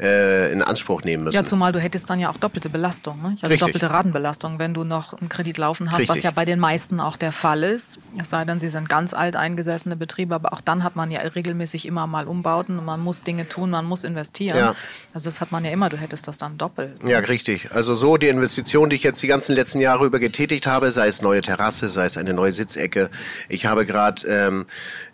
äh, 0.00 0.52
in 0.52 0.62
Anspruch 0.62 1.02
nehmen 1.02 1.24
müssen. 1.24 1.36
Ja, 1.36 1.44
zumal 1.44 1.72
du 1.72 1.80
hättest 1.80 2.08
dann 2.08 2.20
ja 2.20 2.30
auch 2.30 2.38
doppelte 2.38 2.70
Belastung, 2.70 3.20
ne? 3.20 3.28
also 3.28 3.46
Richtig. 3.46 3.60
doppelte 3.60 3.90
Ratenbelastung, 3.90 4.58
wenn 4.58 4.72
du 4.72 4.84
noch 4.84 5.14
einen 5.14 5.28
Kredit 5.28 5.58
laufen 5.58 5.92
hast, 5.92 6.00
Richtig. 6.00 6.16
was 6.16 6.22
ja 6.22 6.30
bei 6.30 6.44
den 6.44 6.58
meisten 6.58 7.00
auch 7.00 7.16
der 7.16 7.32
Fall 7.32 7.62
ist. 7.62 7.98
Es 8.18 8.30
sei 8.30 8.44
denn, 8.44 8.58
sie 8.58 8.68
sind 8.68 8.88
ganz 8.88 9.12
alt 9.12 9.36
eingesessene 9.36 9.96
Betriebe, 9.96 10.34
aber 10.34 10.52
auch 10.52 10.60
dann 10.60 10.84
hat 10.84 10.96
man 10.96 11.10
ja 11.10 11.20
regelmäßig 11.20 11.86
immer 11.86 12.06
mal 12.06 12.26
Umbauten 12.26 12.78
und 12.78 12.84
man 12.84 13.00
muss 13.00 13.22
Dinge 13.22 13.48
tun, 13.48 13.70
man 13.70 13.84
muss 13.84 14.04
investieren. 14.04 14.58
Ja. 14.58 14.76
Also 15.12 15.26
das 15.26 15.40
hat 15.40 15.52
man 15.52 15.64
ja 15.64 15.70
immer, 15.70 15.88
du 15.88 15.96
hättest 15.96 16.28
das 16.28 16.38
dann 16.38 16.56
doppelt. 16.56 17.02
Ja, 17.06 17.18
richtig. 17.18 17.72
Also 17.72 17.94
so 17.94 18.16
die 18.16 18.28
Investition, 18.28 18.90
die 18.90 18.96
ich 18.96 19.02
jetzt 19.02 19.22
die 19.22 19.26
ganzen 19.26 19.54
letzten 19.54 19.65
letzten 19.66 19.80
Jahre 19.80 20.06
über 20.06 20.20
getätigt 20.20 20.68
habe, 20.68 20.92
sei 20.92 21.08
es 21.08 21.22
neue 21.22 21.40
Terrasse, 21.40 21.88
sei 21.88 22.04
es 22.04 22.16
eine 22.16 22.32
neue 22.32 22.52
Sitzecke. 22.52 23.10
Ich 23.48 23.66
habe 23.66 23.84
gerade 23.84 24.24
ähm, 24.28 24.66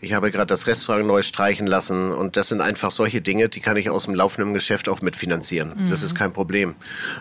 ich 0.03 0.13
habe 0.13 0.31
gerade 0.31 0.47
das 0.49 0.67
Restaurant 0.67 1.07
neu 1.07 1.23
streichen 1.23 1.67
lassen 1.67 2.13
und 2.13 2.37
das 2.37 2.49
sind 2.49 2.61
einfach 2.61 2.91
solche 2.91 3.23
Dinge, 3.23 3.49
die 3.49 3.61
kann 3.61 3.79
ich 3.79 3.89
aus 3.89 4.05
dem 4.05 4.15
laufenden 4.15 4.53
Geschäft 4.53 4.91
auch 4.91 5.01
mitfinanzieren. 5.01 5.85
Mhm. 5.85 5.89
Das 5.89 6.03
ist 6.03 6.15
kein 6.15 6.35
Problem. 6.35 6.75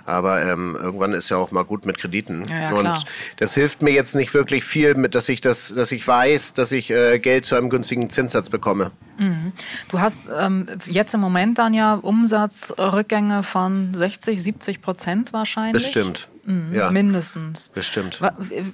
Aber 0.03 0.43
ähm, 0.43 0.77
irgendwann 0.77 1.13
ist 1.13 1.29
ja 1.29 1.37
auch 1.37 1.51
mal 1.51 1.63
gut 1.63 1.85
mit 1.85 1.99
Krediten 1.99 2.47
ja, 2.49 2.63
ja, 2.63 2.69
und 2.71 2.81
klar. 2.81 3.03
das 3.37 3.53
hilft 3.53 3.81
mir 3.81 3.93
jetzt 3.93 4.13
nicht 4.13 4.33
wirklich 4.33 4.65
viel, 4.65 4.95
mit 4.95 5.15
dass 5.15 5.29
ich 5.29 5.39
das, 5.39 5.73
dass 5.73 5.93
ich 5.93 6.05
weiß, 6.05 6.53
dass 6.53 6.73
ich 6.73 6.91
äh, 6.91 7.19
Geld 7.19 7.45
zu 7.45 7.55
einem 7.55 7.69
günstigen 7.69 8.09
Zinssatz 8.09 8.49
bekomme. 8.49 8.91
Mhm. 9.17 9.53
Du 9.87 10.01
hast 10.01 10.19
ähm, 10.37 10.65
jetzt 10.87 11.13
im 11.13 11.21
Moment 11.21 11.59
dann 11.59 11.73
ja 11.73 11.93
Umsatzrückgänge 11.93 13.43
von 13.43 13.93
60, 13.93 14.43
70 14.43 14.81
Prozent 14.81 15.31
wahrscheinlich. 15.31 15.81
Bestimmt. 15.81 16.27
Mhm, 16.43 16.73
ja, 16.73 16.89
mindestens. 16.89 17.69
Bestimmt. 17.69 18.19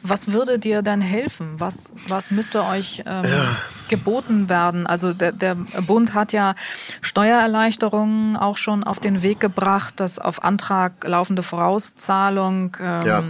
Was 0.03 0.31
würde 0.31 0.57
dir 0.59 0.81
denn 0.81 1.01
helfen? 1.01 1.55
Was, 1.59 1.93
was 2.07 2.31
müsste 2.31 2.63
euch 2.63 3.03
ähm, 3.05 3.25
ja. 3.25 3.57
geboten 3.89 4.47
werden? 4.47 4.87
Also 4.87 5.13
der, 5.13 5.33
der 5.33 5.55
Bund 5.55 6.13
hat 6.13 6.31
ja 6.31 6.55
Steuererleichterungen 7.01 8.37
auch 8.37 8.57
schon 8.57 8.83
auf 8.83 8.99
den 8.99 9.21
Weg 9.21 9.39
gebracht, 9.39 9.99
dass 9.99 10.17
auf 10.17 10.43
Antrag 10.43 11.05
laufende 11.05 11.43
Vorauszahlung 11.43 12.77
ähm, 12.79 13.01
ja. 13.05 13.23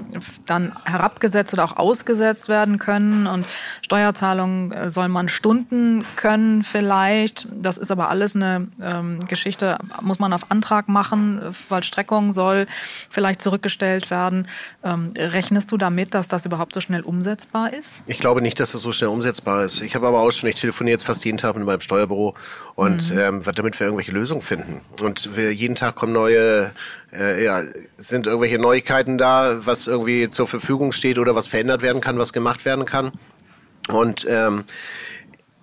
dann 0.46 0.74
herabgesetzt 0.86 1.53
oder 1.53 1.63
auch 1.63 1.77
ausgesetzt 1.77 2.48
werden 2.48 2.77
können. 2.77 3.25
Und 3.25 3.46
Steuerzahlungen 3.82 4.72
äh, 4.72 4.89
soll 4.89 5.08
man 5.08 5.29
Stunden 5.29 6.06
können 6.15 6.62
vielleicht. 6.62 7.48
Das 7.51 7.77
ist 7.77 7.91
aber 7.91 8.10
alles 8.10 8.36
eine 8.36 8.67
ähm, 8.82 9.20
Geschichte, 9.27 9.79
muss 10.01 10.20
man 10.20 10.32
auf 10.34 10.51
Antrag 10.51 10.89
machen. 10.89 11.53
Vollstreckung 11.53 12.34
soll 12.34 12.67
vielleicht 13.10 13.41
zurückgestellt 13.41 14.12
werden. 14.12 14.26
Milliarden. 14.27 14.48
Ähm, 14.84 15.13
rechnest 15.15 15.72
du 15.72 15.77
damit, 15.77 16.13
dass 16.13 16.27
das 16.27 16.46
überhaupt 16.46 16.74
so 16.74 16.81
schnell 16.81 17.01
umsetzbar 17.01 17.74
ist? 17.74 18.03
Ich 18.05 18.19
glaube 18.19 18.41
nicht, 18.41 18.60
dass 18.60 18.72
das 18.72 18.81
so 18.81 18.91
schnell 18.91 19.10
umsetzbar 19.10 19.63
ist. 19.63 19.81
Ich 19.81 19.96
habe 19.96 20.07
aber 20.07 20.19
auch 20.19 20.31
schon, 20.31 20.50
ich 20.50 20.55
telefoniere 20.55 20.93
jetzt 20.93 21.03
fast 21.05 21.25
jeden 21.25 21.38
Tag 21.38 21.55
mit 21.55 21.65
meinem 21.65 21.81
Steuerbüro 21.81 22.36
und 22.75 23.12
mhm. 23.12 23.19
ähm, 23.19 23.41
damit 23.55 23.79
wir 23.79 23.88
irgendwelche 23.88 24.12
Lösungen 24.12 24.41
finden. 24.41 24.81
Und 25.01 25.36
wir, 25.36 25.53
jeden 25.53 25.75
Tag 25.75 25.96
kommen 25.96 26.13
neue, 26.13 26.72
äh, 27.13 27.43
ja, 27.43 27.63
sind 27.98 28.27
irgendwelche 28.27 28.60
Neuigkeiten 28.60 29.17
da, 29.17 29.65
was 29.65 29.88
irgendwie 29.88 30.29
zur 30.29 30.48
Verfügung 30.48 30.91
steht 30.91 31.17
oder 31.17 31.36
was 31.36 31.48
verändert 31.48 31.81
werden 31.81 32.01
kann, 32.01 32.17
was 32.17 32.34
gemacht 32.34 32.65
werden 32.65 32.86
kann. 32.86 33.12
Und 33.89 34.25
ähm, 34.29 34.65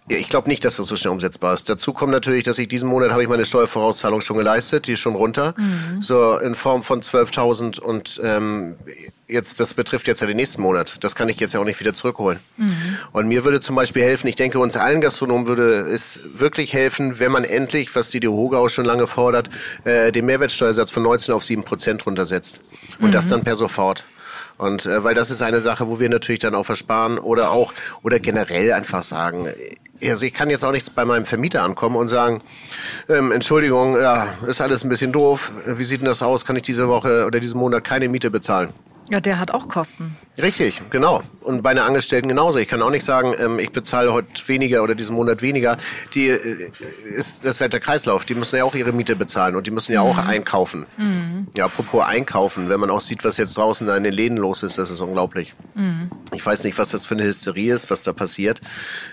ich 0.09 0.29
glaube 0.29 0.49
nicht, 0.49 0.65
dass 0.65 0.77
das 0.77 0.87
so 0.87 0.97
schnell 0.97 1.13
umsetzbar 1.13 1.55
ist. 1.55 1.69
Dazu 1.69 1.95
kommt 1.95 2.13
natürlich, 2.13 2.43
dass 2.43 2.59
ich 2.59 2.69
diesen 2.69 2.89
Monat 2.89 3.11
habe 3.11 3.23
ich 3.23 3.29
meine 3.29 3.47
Steuervorauszahlung 3.47 4.21
schon 4.21 4.37
geleistet, 4.37 4.87
die 4.87 4.93
ist 4.93 5.01
schon 5.01 5.15
runter, 5.15 5.55
mhm. 5.57 6.03
so 6.03 6.37
in 6.37 6.55
Form 6.55 6.83
von 6.83 7.01
12.000 7.01 7.81
und 7.81 8.21
ähm, 8.23 8.77
jetzt 9.27 9.61
das 9.61 9.73
betrifft 9.73 10.07
jetzt 10.07 10.21
ja 10.21 10.27
den 10.27 10.37
nächsten 10.37 10.61
Monat. 10.61 10.97
Das 11.01 11.15
kann 11.15 11.31
ich 11.31 11.41
jetzt 11.41 11.55
ja 11.55 11.61
auch 11.61 11.65
nicht 11.65 11.81
wieder 11.81 11.95
zurückholen. 11.95 12.39
Mhm. 12.59 12.75
Und 13.13 13.29
mir 13.29 13.45
würde 13.45 13.61
zum 13.61 13.77
Beispiel 13.77 14.03
helfen, 14.03 14.27
ich 14.27 14.37
denke 14.37 14.59
uns 14.59 14.77
allen 14.77 15.01
Gastronomen 15.01 15.47
würde 15.47 15.81
es 15.81 16.21
wirklich 16.35 16.75
helfen, 16.75 17.19
wenn 17.19 17.33
man 17.33 17.45
endlich, 17.45 17.95
was 17.97 18.11
die 18.11 18.21
DEHOGA 18.21 18.59
auch 18.59 18.69
schon 18.69 18.85
lange 18.85 19.07
fordert, 19.07 19.49
äh, 19.85 20.13
den 20.13 20.27
Mehrwertsteuersatz 20.27 20.91
von 20.91 21.03
19 21.03 21.33
auf 21.33 21.45
7 21.45 21.65
Prozent 21.65 22.05
runtersetzt 22.05 22.61
und 22.99 23.09
mhm. 23.09 23.13
das 23.13 23.29
dann 23.29 23.43
per 23.43 23.57
sofort. 23.57 24.05
Und 24.57 24.87
äh, 24.87 25.03
weil 25.03 25.15
das 25.15 25.31
ist 25.31 25.43
eine 25.43 25.61
Sache, 25.63 25.89
wo 25.89 25.99
wir 25.99 26.09
natürlich 26.09 26.41
dann 26.41 26.55
auch 26.55 26.65
versparen 26.65 27.19
oder 27.19 27.51
auch 27.51 27.73
oder 28.03 28.21
generell 28.21 28.73
einfach 28.73 29.03
sagen, 29.03 29.49
also 30.03 30.27
ich 30.27 30.35
kann 30.35 30.51
jetzt 30.51 30.65
auch 30.65 30.73
nichts 30.73 30.91
bei 30.91 31.05
meinem 31.05 31.25
Vermieter 31.25 31.63
ankommen 31.63 31.97
und 31.97 32.09
sagen, 32.09 32.43
ähm, 33.09 33.33
Entschuldigung, 33.33 33.97
ja, 34.01 34.27
ist 34.47 34.61
alles 34.61 34.85
ein 34.85 34.89
bisschen 34.89 35.13
doof. 35.13 35.53
Wie 35.67 35.85
sieht 35.85 36.01
denn 36.01 36.07
das 36.07 36.23
aus? 36.23 36.45
Kann 36.45 36.57
ich 36.57 36.63
diese 36.63 36.89
Woche 36.89 37.27
oder 37.27 37.41
diesen 37.41 37.59
Monat 37.59 37.85
keine 37.85 38.09
Miete 38.09 38.31
bezahlen? 38.31 38.73
Ja, 39.11 39.21
der 39.21 39.39
hat 39.39 39.51
auch 39.51 39.69
Kosten. 39.69 40.17
Richtig, 40.41 40.81
genau. 40.91 41.23
Und 41.41 41.63
bei 41.63 41.71
einer 41.71 41.85
Angestellten 41.85 42.29
genauso. 42.29 42.59
Ich 42.59 42.69
kann 42.69 42.81
auch 42.81 42.91
nicht 42.91 43.05
sagen, 43.05 43.35
ähm, 43.39 43.59
ich 43.59 43.71
bezahle 43.71 44.13
heute 44.13 44.29
weniger 44.47 44.83
oder 44.83 44.95
diesen 44.95 45.15
Monat 45.15 45.43
weniger. 45.43 45.77
Die 46.15 46.29
äh, 46.29 46.71
ist 47.15 47.45
das 47.45 47.57
ist 47.57 47.61
halt 47.61 47.75
der 47.75 47.81
Kreislauf. 47.81 48.25
Die 48.25 48.35
müssen 48.35 48.57
ja 48.57 48.65
auch 48.65 48.75
ihre 48.75 48.93
Miete 48.93 49.15
bezahlen 49.15 49.57
und 49.57 49.67
die 49.67 49.71
müssen 49.71 49.93
ja 49.93 50.01
auch 50.01 50.23
mhm. 50.23 50.29
einkaufen. 50.29 50.87
Mhm. 50.97 51.49
Ja, 51.57 51.67
apropos 51.67 52.03
einkaufen, 52.03 52.69
wenn 52.69 52.81
man 52.81 52.91
auch 52.91 53.01
sieht, 53.01 53.25
was 53.25 53.37
jetzt 53.37 53.57
draußen 53.57 53.87
in 53.89 54.05
den 54.05 54.15
Läden 54.15 54.39
los 54.39 54.63
ist, 54.63 54.79
das 54.79 54.91
ist 54.91 55.01
unglaublich. 55.01 55.55
Mhm. 55.75 56.11
Ich 56.33 56.45
weiß 56.45 56.65
nicht, 56.65 56.79
was 56.79 56.89
das 56.89 57.05
für 57.05 57.15
eine 57.15 57.25
Hysterie 57.25 57.75
ist, 57.75 57.91
was 57.91 58.03
da 58.05 58.13
passiert. 58.13 58.61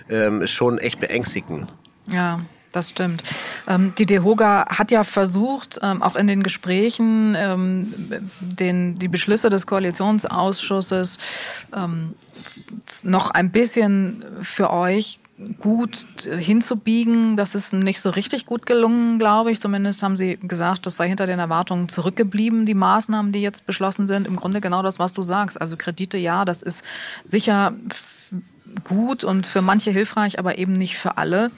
Ähm, 0.08 0.42
ist 0.42 0.52
schon 0.52 0.78
echt 0.78 1.00
beängstigend. 1.00 1.72
Ja. 2.06 2.40
Das 2.72 2.90
stimmt. 2.90 3.22
Ähm, 3.68 3.92
die 3.98 4.06
DEHOGA 4.06 4.66
hat 4.68 4.90
ja 4.90 5.04
versucht, 5.04 5.78
ähm, 5.82 6.02
auch 6.02 6.16
in 6.16 6.26
den 6.26 6.42
Gesprächen 6.42 7.34
ähm, 7.36 7.94
den, 8.40 8.98
die 8.98 9.08
Beschlüsse 9.08 9.50
des 9.50 9.66
Koalitionsausschusses 9.66 11.18
noch 13.02 13.30
ein 13.30 13.50
bisschen 13.50 14.24
für 14.42 14.70
euch 14.70 15.20
gut 15.60 16.06
hinzubiegen. 16.24 17.36
Das 17.36 17.54
ist 17.54 17.72
nicht 17.72 18.00
so 18.00 18.10
richtig 18.10 18.46
gut 18.46 18.66
gelungen, 18.66 19.18
glaube 19.18 19.50
ich. 19.50 19.60
Zumindest 19.60 20.02
haben 20.02 20.16
sie 20.16 20.36
gesagt, 20.36 20.86
das 20.86 20.96
sei 20.96 21.08
hinter 21.08 21.26
den 21.26 21.38
Erwartungen 21.38 21.88
zurückgeblieben, 21.88 22.66
die 22.66 22.74
Maßnahmen, 22.74 23.32
die 23.32 23.40
jetzt 23.40 23.66
beschlossen 23.66 24.06
sind. 24.06 24.26
Im 24.26 24.36
Grunde 24.36 24.60
genau 24.60 24.82
das, 24.82 24.98
was 24.98 25.12
du 25.12 25.22
sagst. 25.22 25.60
Also 25.60 25.76
Kredite, 25.76 26.18
ja, 26.18 26.44
das 26.44 26.62
ist 26.62 26.84
sicher 27.24 27.74
gut 28.84 29.24
und 29.24 29.46
für 29.46 29.62
manche 29.62 29.90
hilfreich, 29.90 30.38
aber 30.38 30.58
eben 30.58 30.72
nicht 30.72 30.96
für 30.96 31.16
alle. 31.18 31.50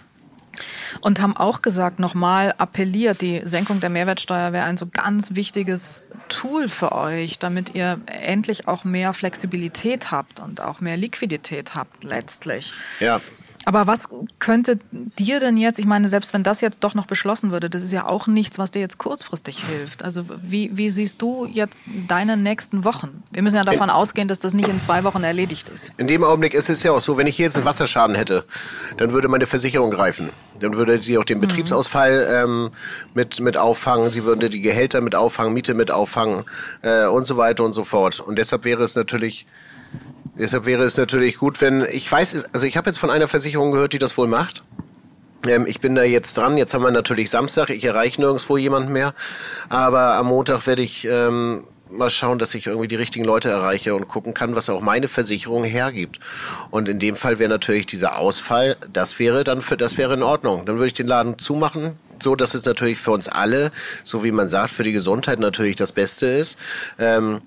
Und 1.00 1.20
haben 1.20 1.36
auch 1.36 1.62
gesagt, 1.62 1.98
nochmal 1.98 2.54
appelliert, 2.58 3.20
die 3.20 3.42
Senkung 3.44 3.80
der 3.80 3.90
Mehrwertsteuer 3.90 4.52
wäre 4.52 4.64
ein 4.64 4.76
so 4.76 4.86
ganz 4.86 5.34
wichtiges 5.34 6.04
Tool 6.28 6.68
für 6.68 6.92
euch, 6.92 7.38
damit 7.38 7.74
ihr 7.74 8.00
endlich 8.06 8.68
auch 8.68 8.84
mehr 8.84 9.12
Flexibilität 9.12 10.10
habt 10.10 10.40
und 10.40 10.60
auch 10.60 10.80
mehr 10.80 10.96
Liquidität 10.96 11.74
habt 11.74 12.04
letztlich. 12.04 12.72
Ja, 13.00 13.20
aber 13.64 13.86
was 13.86 14.08
könnte 14.38 14.78
dir 14.92 15.40
denn 15.40 15.56
jetzt, 15.56 15.78
ich 15.78 15.86
meine, 15.86 16.08
selbst 16.08 16.34
wenn 16.34 16.42
das 16.42 16.60
jetzt 16.60 16.84
doch 16.84 16.94
noch 16.94 17.06
beschlossen 17.06 17.50
würde, 17.50 17.70
das 17.70 17.82
ist 17.82 17.92
ja 17.92 18.06
auch 18.06 18.26
nichts, 18.26 18.58
was 18.58 18.70
dir 18.70 18.80
jetzt 18.80 18.98
kurzfristig 18.98 19.64
hilft. 19.64 20.02
Also 20.02 20.24
wie, 20.42 20.76
wie 20.76 20.90
siehst 20.90 21.20
du 21.22 21.46
jetzt 21.46 21.84
deine 22.08 22.36
nächsten 22.36 22.84
Wochen? 22.84 23.22
Wir 23.30 23.42
müssen 23.42 23.56
ja 23.56 23.62
davon 23.62 23.90
ausgehen, 23.90 24.28
dass 24.28 24.40
das 24.40 24.54
nicht 24.54 24.68
in 24.68 24.80
zwei 24.80 25.04
Wochen 25.04 25.24
erledigt 25.24 25.68
ist. 25.68 25.92
In 25.96 26.06
dem 26.06 26.24
Augenblick 26.24 26.54
ist 26.54 26.68
es 26.68 26.82
ja 26.82 26.92
auch 26.92 27.00
so, 27.00 27.16
wenn 27.16 27.26
ich 27.26 27.38
jetzt 27.38 27.56
einen 27.56 27.64
Wasserschaden 27.64 28.14
hätte, 28.14 28.44
dann 28.96 29.12
würde 29.12 29.28
meine 29.28 29.46
Versicherung 29.46 29.90
greifen. 29.90 30.30
Dann 30.60 30.76
würde 30.76 31.02
sie 31.02 31.18
auch 31.18 31.24
den 31.24 31.38
mhm. 31.38 31.42
Betriebsausfall 31.42 32.26
ähm, 32.30 32.70
mit, 33.14 33.40
mit 33.40 33.56
auffangen, 33.56 34.12
sie 34.12 34.24
würde 34.24 34.50
die 34.50 34.60
Gehälter 34.60 35.00
mit 35.00 35.14
auffangen, 35.14 35.52
Miete 35.52 35.74
mit 35.74 35.90
auffangen 35.90 36.44
äh, 36.82 37.06
und 37.06 37.26
so 37.26 37.36
weiter 37.36 37.64
und 37.64 37.72
so 37.72 37.84
fort. 37.84 38.20
Und 38.20 38.36
deshalb 38.38 38.64
wäre 38.64 38.84
es 38.84 38.94
natürlich 38.94 39.46
Deshalb 40.38 40.66
wäre 40.66 40.84
es 40.84 40.96
natürlich 40.96 41.38
gut, 41.38 41.60
wenn 41.60 41.86
ich 41.90 42.10
weiß, 42.10 42.46
also 42.52 42.66
ich 42.66 42.76
habe 42.76 42.90
jetzt 42.90 42.98
von 42.98 43.10
einer 43.10 43.28
Versicherung 43.28 43.70
gehört, 43.70 43.92
die 43.92 43.98
das 43.98 44.16
wohl 44.18 44.26
macht. 44.26 44.64
Ähm, 45.46 45.66
ich 45.66 45.80
bin 45.80 45.94
da 45.94 46.02
jetzt 46.02 46.36
dran. 46.36 46.56
Jetzt 46.56 46.74
haben 46.74 46.82
wir 46.82 46.90
natürlich 46.90 47.30
Samstag. 47.30 47.70
Ich 47.70 47.84
erreiche 47.84 48.20
nirgendwo 48.20 48.56
jemanden 48.56 48.92
mehr. 48.92 49.14
Aber 49.68 50.14
am 50.14 50.26
Montag 50.26 50.66
werde 50.66 50.82
ich 50.82 51.06
ähm, 51.08 51.64
mal 51.90 52.10
schauen, 52.10 52.38
dass 52.38 52.54
ich 52.54 52.66
irgendwie 52.66 52.88
die 52.88 52.96
richtigen 52.96 53.24
Leute 53.24 53.50
erreiche 53.50 53.94
und 53.94 54.08
gucken 54.08 54.34
kann, 54.34 54.56
was 54.56 54.68
auch 54.68 54.80
meine 54.80 55.08
Versicherung 55.08 55.64
hergibt. 55.64 56.18
Und 56.70 56.88
in 56.88 56.98
dem 56.98 57.16
Fall 57.16 57.38
wäre 57.38 57.50
natürlich 57.50 57.86
dieser 57.86 58.18
Ausfall, 58.18 58.76
das 58.92 59.18
wäre 59.18 59.44
dann 59.44 59.62
für, 59.62 59.76
das 59.76 59.96
wäre 59.96 60.14
in 60.14 60.22
Ordnung. 60.22 60.64
Dann 60.66 60.76
würde 60.76 60.88
ich 60.88 60.94
den 60.94 61.06
Laden 61.06 61.38
zumachen, 61.38 61.92
so 62.22 62.34
dass 62.34 62.54
es 62.54 62.64
natürlich 62.64 62.98
für 62.98 63.12
uns 63.12 63.28
alle, 63.28 63.70
so 64.02 64.24
wie 64.24 64.32
man 64.32 64.48
sagt, 64.48 64.70
für 64.70 64.82
die 64.82 64.92
Gesundheit 64.92 65.38
natürlich 65.38 65.76
das 65.76 65.92
Beste 65.92 66.26
ist. 66.26 66.58
Ähm, 66.98 67.40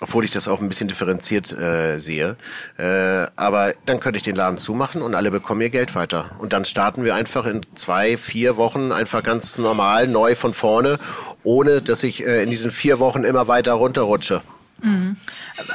obwohl 0.00 0.24
ich 0.24 0.30
das 0.30 0.48
auch 0.48 0.60
ein 0.60 0.68
bisschen 0.68 0.88
differenziert 0.88 1.52
äh, 1.52 1.98
sehe. 1.98 2.36
Äh, 2.76 3.26
aber 3.36 3.74
dann 3.86 4.00
könnte 4.00 4.16
ich 4.16 4.22
den 4.22 4.36
Laden 4.36 4.58
zumachen 4.58 5.02
und 5.02 5.14
alle 5.14 5.30
bekommen 5.30 5.60
ihr 5.60 5.70
Geld 5.70 5.94
weiter. 5.94 6.32
Und 6.38 6.52
dann 6.52 6.64
starten 6.64 7.04
wir 7.04 7.14
einfach 7.14 7.46
in 7.46 7.62
zwei, 7.74 8.16
vier 8.16 8.56
Wochen 8.56 8.92
einfach 8.92 9.22
ganz 9.22 9.56
normal 9.56 10.08
neu 10.08 10.34
von 10.34 10.52
vorne, 10.52 10.98
ohne 11.42 11.80
dass 11.80 12.02
ich 12.02 12.26
äh, 12.26 12.42
in 12.42 12.50
diesen 12.50 12.70
vier 12.70 12.98
Wochen 12.98 13.24
immer 13.24 13.48
weiter 13.48 13.74
runterrutsche. 13.74 14.42
Mhm. 14.82 15.14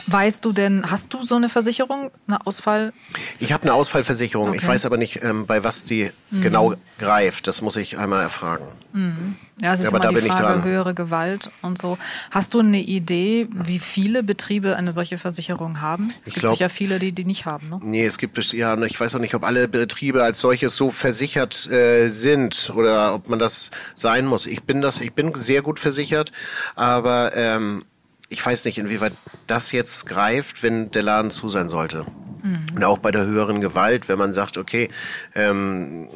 Weißt 0.08 0.46
du 0.46 0.52
denn, 0.52 0.90
hast 0.90 1.14
du 1.14 1.24
so 1.24 1.36
eine 1.36 1.50
Versicherung, 1.50 2.12
eine 2.28 2.46
Ausfall? 2.46 2.94
Ich 3.40 3.54
habe 3.54 3.64
eine 3.64 3.74
Ausfallversicherung. 3.74 4.50
Okay. 4.50 4.58
Ich 4.58 4.68
weiß 4.68 4.86
aber 4.86 4.98
nicht, 4.98 5.24
ähm, 5.24 5.46
bei 5.46 5.64
was 5.64 5.84
die 5.84 6.12
mhm. 6.30 6.42
genau 6.42 6.74
greift. 7.00 7.48
Das 7.48 7.62
muss 7.62 7.76
ich 7.76 7.98
einmal 7.98 8.22
erfragen. 8.22 8.66
Mhm. 8.94 9.36
Ja, 9.62 9.74
es 9.74 9.82
ist 9.82 9.86
ja, 9.86 9.92
aber 9.92 10.10
immer 10.10 10.22
die 10.22 10.30
Frage 10.30 10.64
höhere 10.64 10.94
Gewalt 10.94 11.52
und 11.62 11.78
so. 11.78 11.98
Hast 12.32 12.54
du 12.54 12.60
eine 12.60 12.82
Idee, 12.82 13.48
wie 13.52 13.80
viele 13.80 14.24
Betriebe 14.24 14.78
eine 14.78 14.92
solche 14.92 15.18
Versicherung 15.18 15.82
haben? 15.82 16.14
Es 16.22 16.30
ich 16.30 16.34
gibt 16.36 16.40
glaub, 16.42 16.56
sicher 16.56 16.70
viele, 16.70 16.98
die 16.98 17.12
die 17.12 17.26
nicht 17.26 17.46
haben. 17.46 17.70
Ne? 17.70 17.80
Nee, 17.84 18.06
es 18.06 18.18
gibt 18.18 18.38
ja, 18.54 18.82
ich 18.84 19.00
weiß 19.00 19.16
auch 19.16 19.20
nicht, 19.20 19.36
ob 19.36 19.44
alle 19.44 19.68
Betriebe 19.68 20.24
als 20.24 20.40
solches 20.40 20.76
so 20.76 20.92
versichert 20.92 21.70
äh, 21.70 22.08
sind 22.08 22.72
oder 22.76 23.14
ob 23.16 23.30
man 23.30 23.40
das 23.40 23.72
sein 23.96 24.26
muss. 24.26 24.46
Ich 24.46 24.64
bin 24.64 24.82
das, 24.82 25.02
ich 25.02 25.14
bin 25.14 25.34
sehr 25.36 25.62
gut 25.62 25.80
versichert, 25.80 26.32
aber 26.76 27.36
ähm, 27.36 27.84
ich 28.30 28.46
weiß 28.46 28.66
nicht, 28.66 28.78
inwieweit 28.78 29.14
das 29.48 29.72
jetzt 29.72 30.06
greift, 30.06 30.64
wenn 30.64 30.92
der 30.92 31.02
Laden 31.02 31.32
zu 31.32 31.50
sein 31.50 31.68
sollte. 31.68 32.06
Mhm. 32.44 32.76
Und 32.76 32.84
auch 32.84 33.00
bei 33.00 33.12
der 33.12 33.26
höheren 33.26 33.60
Gewalt, 33.60 34.08
wenn 34.08 34.20
man 34.20 34.34
sagt, 34.34 34.58
okay, 34.58 34.90
ähm, 35.36 36.08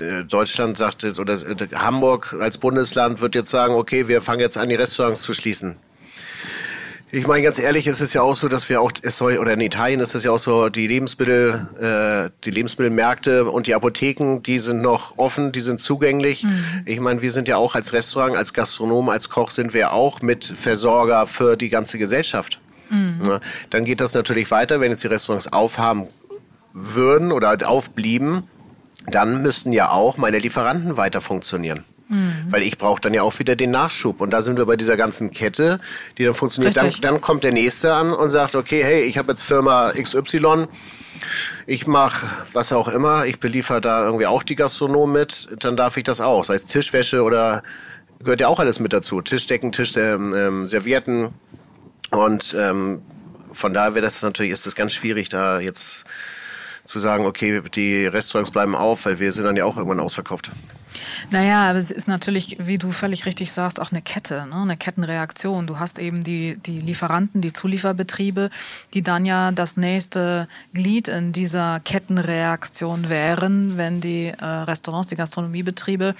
äh, 0.00 0.24
Deutschland 0.24 0.76
sagt 0.76 1.04
jetzt, 1.04 1.18
oder 1.18 1.34
äh, 1.34 1.68
Hamburg 1.74 2.36
als 2.38 2.58
Bundesland 2.58 3.20
wird 3.20 3.34
jetzt 3.34 3.50
sagen, 3.50 3.74
okay, 3.74 4.08
wir 4.08 4.22
fangen 4.22 4.40
jetzt 4.40 4.58
an, 4.58 4.68
die 4.68 4.74
Restaurants 4.74 5.22
zu 5.22 5.34
schließen. 5.34 5.76
Ich 7.14 7.26
meine, 7.26 7.42
ganz 7.42 7.58
ehrlich, 7.58 7.86
es 7.86 8.00
ist 8.00 8.14
ja 8.14 8.22
auch 8.22 8.34
so, 8.34 8.48
dass 8.48 8.70
wir 8.70 8.80
auch, 8.80 8.90
es 9.02 9.18
soll, 9.18 9.36
oder 9.36 9.52
in 9.52 9.60
Italien 9.60 10.00
ist 10.00 10.14
es 10.14 10.24
ja 10.24 10.30
auch 10.30 10.38
so, 10.38 10.70
die 10.70 10.86
Lebensmittel, 10.86 11.66
äh, 11.78 12.30
die 12.42 12.50
Lebensmittelmärkte 12.50 13.44
und 13.44 13.66
die 13.66 13.74
Apotheken, 13.74 14.40
die 14.42 14.58
sind 14.58 14.80
noch 14.80 15.18
offen, 15.18 15.52
die 15.52 15.60
sind 15.60 15.78
zugänglich. 15.78 16.44
Mhm. 16.44 16.64
Ich 16.86 17.00
meine, 17.00 17.20
wir 17.20 17.30
sind 17.30 17.48
ja 17.48 17.58
auch 17.58 17.74
als 17.74 17.92
Restaurant, 17.92 18.34
als 18.34 18.54
Gastronom, 18.54 19.10
als 19.10 19.28
Koch 19.28 19.50
sind 19.50 19.74
wir 19.74 19.92
auch 19.92 20.22
mit 20.22 20.46
Versorger 20.46 21.26
für 21.26 21.58
die 21.58 21.68
ganze 21.68 21.98
Gesellschaft. 21.98 22.58
Mhm. 22.88 23.20
Ja, 23.22 23.40
dann 23.68 23.84
geht 23.84 24.00
das 24.00 24.14
natürlich 24.14 24.50
weiter, 24.50 24.80
wenn 24.80 24.90
jetzt 24.90 25.04
die 25.04 25.08
Restaurants 25.08 25.52
aufhaben 25.52 26.06
würden 26.72 27.30
oder 27.30 27.68
aufblieben, 27.68 28.44
dann 29.06 29.42
müssten 29.42 29.72
ja 29.72 29.90
auch 29.90 30.16
meine 30.16 30.38
Lieferanten 30.38 30.96
weiter 30.96 31.20
funktionieren. 31.20 31.84
Mhm. 32.08 32.46
Weil 32.50 32.62
ich 32.62 32.78
brauche 32.78 33.00
dann 33.00 33.14
ja 33.14 33.22
auch 33.22 33.38
wieder 33.38 33.56
den 33.56 33.70
Nachschub. 33.70 34.20
Und 34.20 34.30
da 34.30 34.42
sind 34.42 34.56
wir 34.56 34.66
bei 34.66 34.76
dieser 34.76 34.96
ganzen 34.96 35.30
Kette, 35.30 35.80
die 36.18 36.24
dann 36.24 36.34
funktioniert. 36.34 36.76
Dann, 36.76 36.92
dann, 37.00 37.20
kommt 37.20 37.44
der 37.44 37.52
Nächste 37.52 37.94
an 37.94 38.12
und 38.12 38.30
sagt, 38.30 38.54
okay, 38.54 38.82
hey, 38.82 39.02
ich 39.02 39.18
habe 39.18 39.32
jetzt 39.32 39.42
Firma 39.42 39.92
XY, 39.92 40.66
ich 41.66 41.86
mache 41.86 42.26
was 42.52 42.72
auch 42.72 42.88
immer, 42.88 43.26
ich 43.26 43.40
beliefer 43.40 43.80
da 43.80 44.04
irgendwie 44.04 44.26
auch 44.26 44.42
die 44.42 44.56
Gastronomen 44.56 45.12
mit, 45.12 45.48
dann 45.60 45.76
darf 45.76 45.96
ich 45.96 46.04
das 46.04 46.20
auch. 46.20 46.44
Sei 46.44 46.54
es 46.54 46.66
Tischwäsche 46.66 47.22
oder 47.22 47.62
gehört 48.18 48.40
ja 48.40 48.48
auch 48.48 48.58
alles 48.58 48.78
mit 48.78 48.92
dazu. 48.92 49.20
Tischdecken, 49.20 49.72
Tisch, 49.72 49.96
ähm, 49.96 50.34
ähm, 50.36 50.68
Servietten. 50.68 51.30
Und 52.10 52.54
ähm, 52.58 53.02
von 53.52 53.74
daher 53.74 53.94
wäre 53.94 54.04
das 54.04 54.22
natürlich, 54.22 54.52
ist 54.52 54.66
das 54.66 54.74
ganz 54.74 54.92
schwierig, 54.92 55.28
da 55.28 55.60
jetzt 55.60 56.04
zu 56.84 56.98
sagen, 56.98 57.24
okay, 57.26 57.62
die 57.74 58.06
Restaurants 58.06 58.50
bleiben 58.50 58.74
auf, 58.74 59.06
weil 59.06 59.18
wir 59.18 59.32
sind 59.32 59.44
dann 59.44 59.56
ja 59.56 59.64
auch 59.64 59.76
irgendwann 59.76 60.00
ausverkauft. 60.00 60.50
Naja, 61.30 61.70
aber 61.70 61.78
es 61.78 61.90
ist 61.90 62.08
natürlich, 62.08 62.56
wie 62.60 62.78
du 62.78 62.92
völlig 62.92 63.26
richtig 63.26 63.52
sagst, 63.52 63.80
auch 63.80 63.90
eine 63.92 64.02
Kette, 64.02 64.46
ne? 64.46 64.56
eine 64.56 64.76
Kettenreaktion. 64.76 65.66
Du 65.66 65.78
hast 65.78 65.98
eben 65.98 66.22
die, 66.22 66.56
die 66.56 66.80
Lieferanten, 66.80 67.40
die 67.40 67.52
Zulieferbetriebe, 67.52 68.50
die 68.94 69.02
dann 69.02 69.24
ja 69.24 69.52
das 69.52 69.76
nächste 69.76 70.48
Glied 70.74 71.08
in 71.08 71.32
dieser 71.32 71.80
Kettenreaktion 71.80 73.08
wären, 73.08 73.78
wenn 73.78 74.00
die 74.00 74.26
äh, 74.26 74.44
Restaurants, 74.44 75.08
die 75.08 75.16
Gastronomiebetriebe 75.16 76.14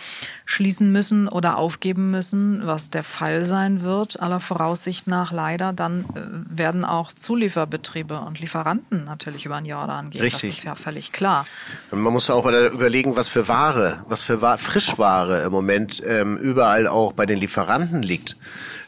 schließen 0.44 0.92
müssen 0.92 1.28
oder 1.28 1.58
aufgeben 1.58 2.10
müssen, 2.10 2.66
was 2.66 2.90
der 2.90 3.04
Fall 3.04 3.44
sein 3.44 3.82
wird, 3.82 4.20
aller 4.20 4.40
Voraussicht 4.40 5.06
nach 5.06 5.32
leider, 5.32 5.72
dann 5.72 6.04
äh, 6.14 6.58
werden 6.58 6.84
auch 6.84 7.12
Zulieferbetriebe 7.12 8.20
und 8.20 8.40
Lieferanten 8.40 9.04
natürlich 9.04 9.46
über 9.46 9.56
den 9.56 9.66
Jordan 9.66 10.10
gehen. 10.10 10.22
Richtig. 10.22 10.50
Das 10.50 10.58
ist 10.58 10.64
ja 10.64 10.74
völlig 10.74 11.12
klar. 11.12 11.46
Und 11.90 12.00
man 12.00 12.12
muss 12.12 12.30
auch 12.30 12.46
überlegen, 12.46 13.16
was 13.16 13.28
für 13.28 13.48
Ware, 13.48 14.04
was 14.08 14.22
für 14.22 14.40
Ware 14.40 14.58
Frischware 14.62 15.42
im 15.42 15.52
Moment 15.52 16.02
ähm, 16.06 16.36
überall 16.38 16.86
auch 16.86 17.12
bei 17.12 17.26
den 17.26 17.38
Lieferanten 17.38 18.02
liegt, 18.02 18.36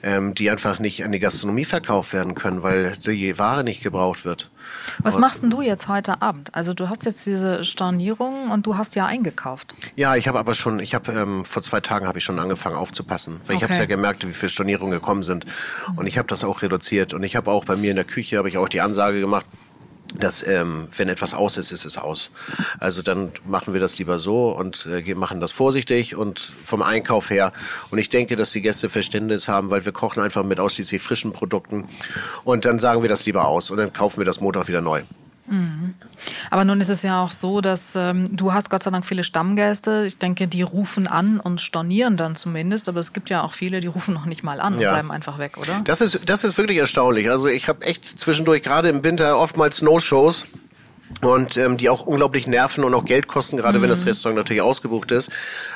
ähm, 0.03 0.35
die 0.35 0.51
einfach 0.51 0.79
nicht 0.79 1.05
an 1.05 1.13
die 1.13 1.19
Gastronomie 1.19 1.65
verkauft 1.65 2.13
werden 2.13 2.35
können, 2.35 2.63
weil 2.63 2.97
die 2.97 3.39
Ware 3.39 3.65
nicht 3.65 3.83
gebraucht 3.83 4.25
wird. 4.25 4.51
Was 4.99 5.19
machst 5.19 5.43
denn 5.43 5.51
du 5.51 5.61
jetzt 5.61 5.89
heute 5.89 6.23
Abend? 6.23 6.55
Also 6.55 6.75
du 6.75 6.89
hast 6.89 7.05
jetzt 7.05 7.27
diese 7.27 7.65
Stornierung 7.65 8.51
und 8.51 8.67
du 8.67 8.77
hast 8.77 8.95
ja 8.95 9.07
eingekauft. 9.07 9.75
Ja, 9.97 10.17
ich 10.17 10.29
habe 10.29 10.39
aber 10.39 10.55
schon, 10.55 10.79
ich 10.79 10.95
habe 10.95 11.13
ähm, 11.13 11.45
vor 11.45 11.63
zwei 11.63 11.81
Tagen 11.81 12.07
habe 12.07 12.19
ich 12.19 12.25
schon 12.25 12.39
angefangen 12.39 12.77
aufzupassen, 12.77 13.41
weil 13.47 13.57
okay. 13.57 13.65
ich 13.65 13.71
habe 13.71 13.81
ja 13.81 13.87
gemerkt, 13.87 14.27
wie 14.27 14.33
viele 14.33 14.51
Stornierungen 14.51 14.93
gekommen 14.93 15.23
sind 15.23 15.47
und 15.97 16.07
ich 16.07 16.19
habe 16.19 16.29
das 16.29 16.45
auch 16.45 16.63
reduziert 16.63 17.15
und 17.15 17.23
ich 17.23 17.37
habe 17.37 17.51
auch 17.51 17.65
bei 17.65 17.77
mir 17.77 17.91
in 17.91 17.97
der 17.97 18.05
Küche 18.05 18.39
habe 18.39 18.49
ich 18.49 18.59
auch 18.59 18.69
die 18.69 18.81
Ansage 18.81 19.21
gemacht, 19.21 19.47
dass 20.15 20.47
ähm, 20.47 20.89
wenn 20.97 21.09
etwas 21.09 21.35
aus 21.35 21.57
ist, 21.57 21.73
ist 21.73 21.85
es 21.85 21.99
aus. 21.99 22.31
Also 22.79 23.03
dann 23.03 23.33
machen 23.47 23.75
wir 23.75 23.81
das 23.81 23.99
lieber 23.99 24.19
so 24.19 24.51
und 24.51 24.87
äh, 24.87 25.15
machen 25.15 25.41
das 25.41 25.53
vorsichtig 25.53 26.17
und 26.17 26.53
vom 26.63 26.83
Einkauf 26.83 27.31
her. 27.31 27.53
Und 27.91 27.99
ich 27.99 28.09
denke, 28.09 28.37
dass 28.37 28.53
die 28.53 28.63
Gäste 28.63 28.89
Verständnis 28.89 29.49
haben, 29.49 29.71
weil 29.71 29.85
wir 29.85 29.93
kochen 29.93 30.23
einfach 30.23 30.45
mit 30.45 30.61
ausschließlich 30.61 31.03
frischen 31.03 31.33
Produkten 31.33 31.89
und 32.45 32.65
dann 32.65 32.79
sagen 32.79 33.03
wir 33.03 33.09
das 33.09 33.27
lieber 33.27 33.47
aus 33.47 33.71
und 33.71 33.79
dann 33.79 33.93
kaufen 33.93 34.19
wir 34.19 34.25
das 34.25 34.41
Montag 34.41 34.69
wieder 34.69 34.81
neu. 34.81 35.03
Mhm. 35.47 35.95
Aber 36.51 36.65
nun 36.65 36.81
ist 36.81 36.89
es 36.89 37.03
ja 37.03 37.23
auch 37.23 37.33
so, 37.33 37.61
dass 37.61 37.95
ähm, 37.97 38.35
du 38.35 38.53
hast 38.53 38.71
Gott 38.71 38.83
sei 38.83 38.91
Dank 38.91 39.05
viele 39.05 39.25
Stammgäste. 39.25 40.05
Ich 40.07 40.17
denke, 40.19 40.49
die 40.49 40.63
rufen 40.63 41.07
an 41.07 41.39
und 41.39 41.61
stornieren 41.61 42.17
dann 42.17 42.35
zumindest. 42.35 42.89
Aber 42.89 43.01
es 43.01 43.13
gibt 43.13 43.31
ja 43.31 43.43
auch 43.43 43.53
viele, 43.53 43.81
die 43.81 43.87
rufen 43.87 44.15
noch 44.15 44.25
nicht 44.25 44.43
mal 44.43 44.61
an 44.61 44.79
ja. 44.79 44.89
und 44.89 44.95
bleiben 44.95 45.13
einfach 45.13 45.39
weg, 45.39 45.59
oder? 45.59 45.83
Das 45.85 46.01
ist, 46.01 46.21
das 46.27 46.45
ist 46.45 46.57
wirklich 46.57 46.79
erstaunlich. 46.79 47.31
Also 47.31 47.49
ich 47.49 47.69
habe 47.69 47.85
echt 47.85 48.07
zwischendurch, 48.07 48.63
gerade 48.63 48.89
im 48.89 49.05
Winter, 49.05 49.39
oftmals 49.39 49.83
No-Shows. 49.83 50.47
Und 51.21 51.57
ähm, 51.59 51.77
die 51.77 51.91
auch 51.91 52.07
unglaublich 52.07 52.47
nerven 52.47 52.83
und 52.83 52.93
auch 52.95 53.05
Geld 53.05 53.29
kosten, 53.29 53.57
gerade 53.57 53.79
mhm. 53.79 53.83
wenn 53.83 53.91
das 53.91 54.01
mhm. 54.01 54.09
Restaurant 54.09 54.39
natürlich 54.39 54.63
ausgebucht 54.63 55.13
ist. 55.13 55.31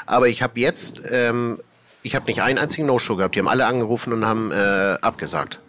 Aber 0.07 0.27
ich 0.27 0.43
habe 0.43 0.59
jetzt, 0.59 1.03
ähm, 1.09 1.61
ich 2.03 2.17
habe 2.17 2.27
nicht 2.27 2.43
einen 2.43 2.59
einzigen 2.59 2.87
No-Show 2.87 3.17
gehabt. 3.17 3.35
Die 3.35 3.39
haben 3.39 3.49
alle 3.49 3.67
angerufen 3.67 4.13
und 4.13 4.25
haben 4.25 4.51
äh, 4.51 4.97
abgesagt. 5.01 5.61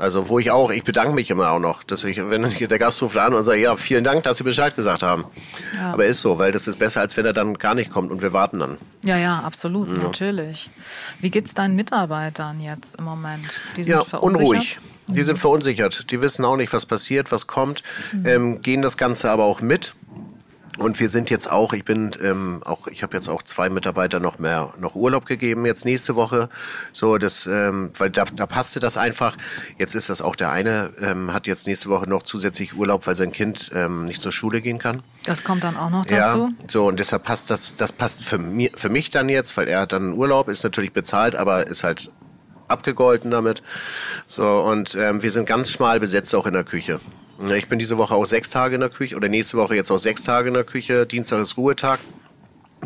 Also 0.00 0.30
wo 0.30 0.38
ich 0.38 0.50
auch, 0.50 0.70
ich 0.70 0.82
bedanke 0.82 1.12
mich 1.12 1.30
immer 1.30 1.50
auch 1.50 1.58
noch, 1.58 1.82
dass 1.84 2.04
ich, 2.04 2.16
wenn 2.16 2.42
der 2.42 2.78
Gast 2.78 3.02
ruft 3.02 3.18
an 3.18 3.34
und 3.34 3.42
sagt, 3.42 3.58
ja, 3.58 3.76
vielen 3.76 4.02
Dank, 4.02 4.22
dass 4.22 4.38
Sie 4.38 4.44
Bescheid 4.44 4.74
gesagt 4.74 5.02
haben. 5.02 5.26
Ja. 5.76 5.92
Aber 5.92 6.06
ist 6.06 6.22
so, 6.22 6.38
weil 6.38 6.52
das 6.52 6.66
ist 6.66 6.78
besser, 6.78 7.02
als 7.02 7.18
wenn 7.18 7.26
er 7.26 7.32
dann 7.32 7.58
gar 7.58 7.74
nicht 7.74 7.90
kommt 7.90 8.10
und 8.10 8.22
wir 8.22 8.32
warten 8.32 8.60
dann. 8.60 8.78
Ja, 9.04 9.18
ja, 9.18 9.40
absolut, 9.40 9.88
ja. 9.88 10.02
natürlich. 10.02 10.70
Wie 11.20 11.30
geht's 11.30 11.52
deinen 11.52 11.76
Mitarbeitern 11.76 12.60
jetzt 12.60 12.96
im 12.96 13.04
Moment? 13.04 13.60
Die 13.76 13.84
sind 13.84 13.92
ja, 13.92 14.02
verunsichert? 14.02 14.48
unruhig. 14.48 14.80
Die 15.08 15.22
sind 15.22 15.38
verunsichert. 15.38 16.10
Die 16.10 16.22
wissen 16.22 16.46
auch 16.46 16.56
nicht, 16.56 16.72
was 16.72 16.86
passiert, 16.86 17.30
was 17.30 17.46
kommt, 17.46 17.82
mhm. 18.12 18.26
ähm, 18.26 18.62
gehen 18.62 18.80
das 18.80 18.96
Ganze 18.96 19.30
aber 19.30 19.44
auch 19.44 19.60
mit. 19.60 19.94
Und 20.80 20.98
wir 20.98 21.10
sind 21.10 21.28
jetzt 21.28 21.52
auch, 21.52 21.74
ich 21.74 21.84
bin 21.84 22.12
ähm, 22.22 22.62
auch, 22.64 22.86
ich 22.86 23.02
habe 23.02 23.14
jetzt 23.14 23.28
auch 23.28 23.42
zwei 23.42 23.68
Mitarbeiter 23.68 24.18
noch 24.18 24.38
mehr 24.38 24.72
noch 24.80 24.94
Urlaub 24.94 25.26
gegeben 25.26 25.66
jetzt 25.66 25.84
nächste 25.84 26.16
Woche, 26.16 26.48
so 26.94 27.18
das, 27.18 27.46
ähm, 27.46 27.90
weil 27.98 28.08
da, 28.08 28.24
da 28.24 28.46
passte 28.46 28.80
das 28.80 28.96
einfach. 28.96 29.36
Jetzt 29.76 29.94
ist 29.94 30.08
das 30.08 30.22
auch 30.22 30.34
der 30.34 30.50
eine 30.50 30.88
ähm, 30.98 31.34
hat 31.34 31.46
jetzt 31.46 31.66
nächste 31.66 31.90
Woche 31.90 32.08
noch 32.08 32.22
zusätzlich 32.22 32.74
Urlaub, 32.74 33.06
weil 33.06 33.14
sein 33.14 33.30
Kind 33.30 33.70
ähm, 33.74 34.06
nicht 34.06 34.22
zur 34.22 34.32
Schule 34.32 34.62
gehen 34.62 34.78
kann. 34.78 35.02
Das 35.24 35.44
kommt 35.44 35.64
dann 35.64 35.76
auch 35.76 35.90
noch 35.90 36.06
dazu. 36.06 36.14
Ja, 36.14 36.66
so 36.66 36.86
und 36.86 36.98
deshalb 36.98 37.24
passt 37.24 37.50
das, 37.50 37.76
das 37.76 37.92
passt 37.92 38.24
für 38.24 38.38
mich, 38.38 38.72
für 38.74 38.88
mich 38.88 39.10
dann 39.10 39.28
jetzt, 39.28 39.54
weil 39.58 39.68
er 39.68 39.80
hat 39.82 39.92
dann 39.92 40.14
Urlaub, 40.14 40.48
ist 40.48 40.64
natürlich 40.64 40.94
bezahlt, 40.94 41.36
aber 41.36 41.66
ist 41.66 41.84
halt 41.84 42.10
abgegolten 42.68 43.30
damit. 43.30 43.62
So 44.28 44.60
und 44.60 44.94
ähm, 44.94 45.22
wir 45.22 45.30
sind 45.30 45.44
ganz 45.44 45.70
schmal 45.70 46.00
besetzt 46.00 46.34
auch 46.34 46.46
in 46.46 46.54
der 46.54 46.64
Küche. 46.64 47.00
Ich 47.56 47.68
bin 47.68 47.78
diese 47.78 47.96
Woche 47.98 48.14
auch 48.14 48.26
sechs 48.26 48.50
Tage 48.50 48.74
in 48.74 48.80
der 48.80 48.90
Küche 48.90 49.16
oder 49.16 49.28
nächste 49.28 49.56
Woche 49.56 49.74
jetzt 49.74 49.90
auch 49.90 49.98
sechs 49.98 50.24
Tage 50.24 50.48
in 50.48 50.54
der 50.54 50.64
Küche. 50.64 51.06
Dienstag 51.06 51.40
ist 51.40 51.56
Ruhetag 51.56 52.00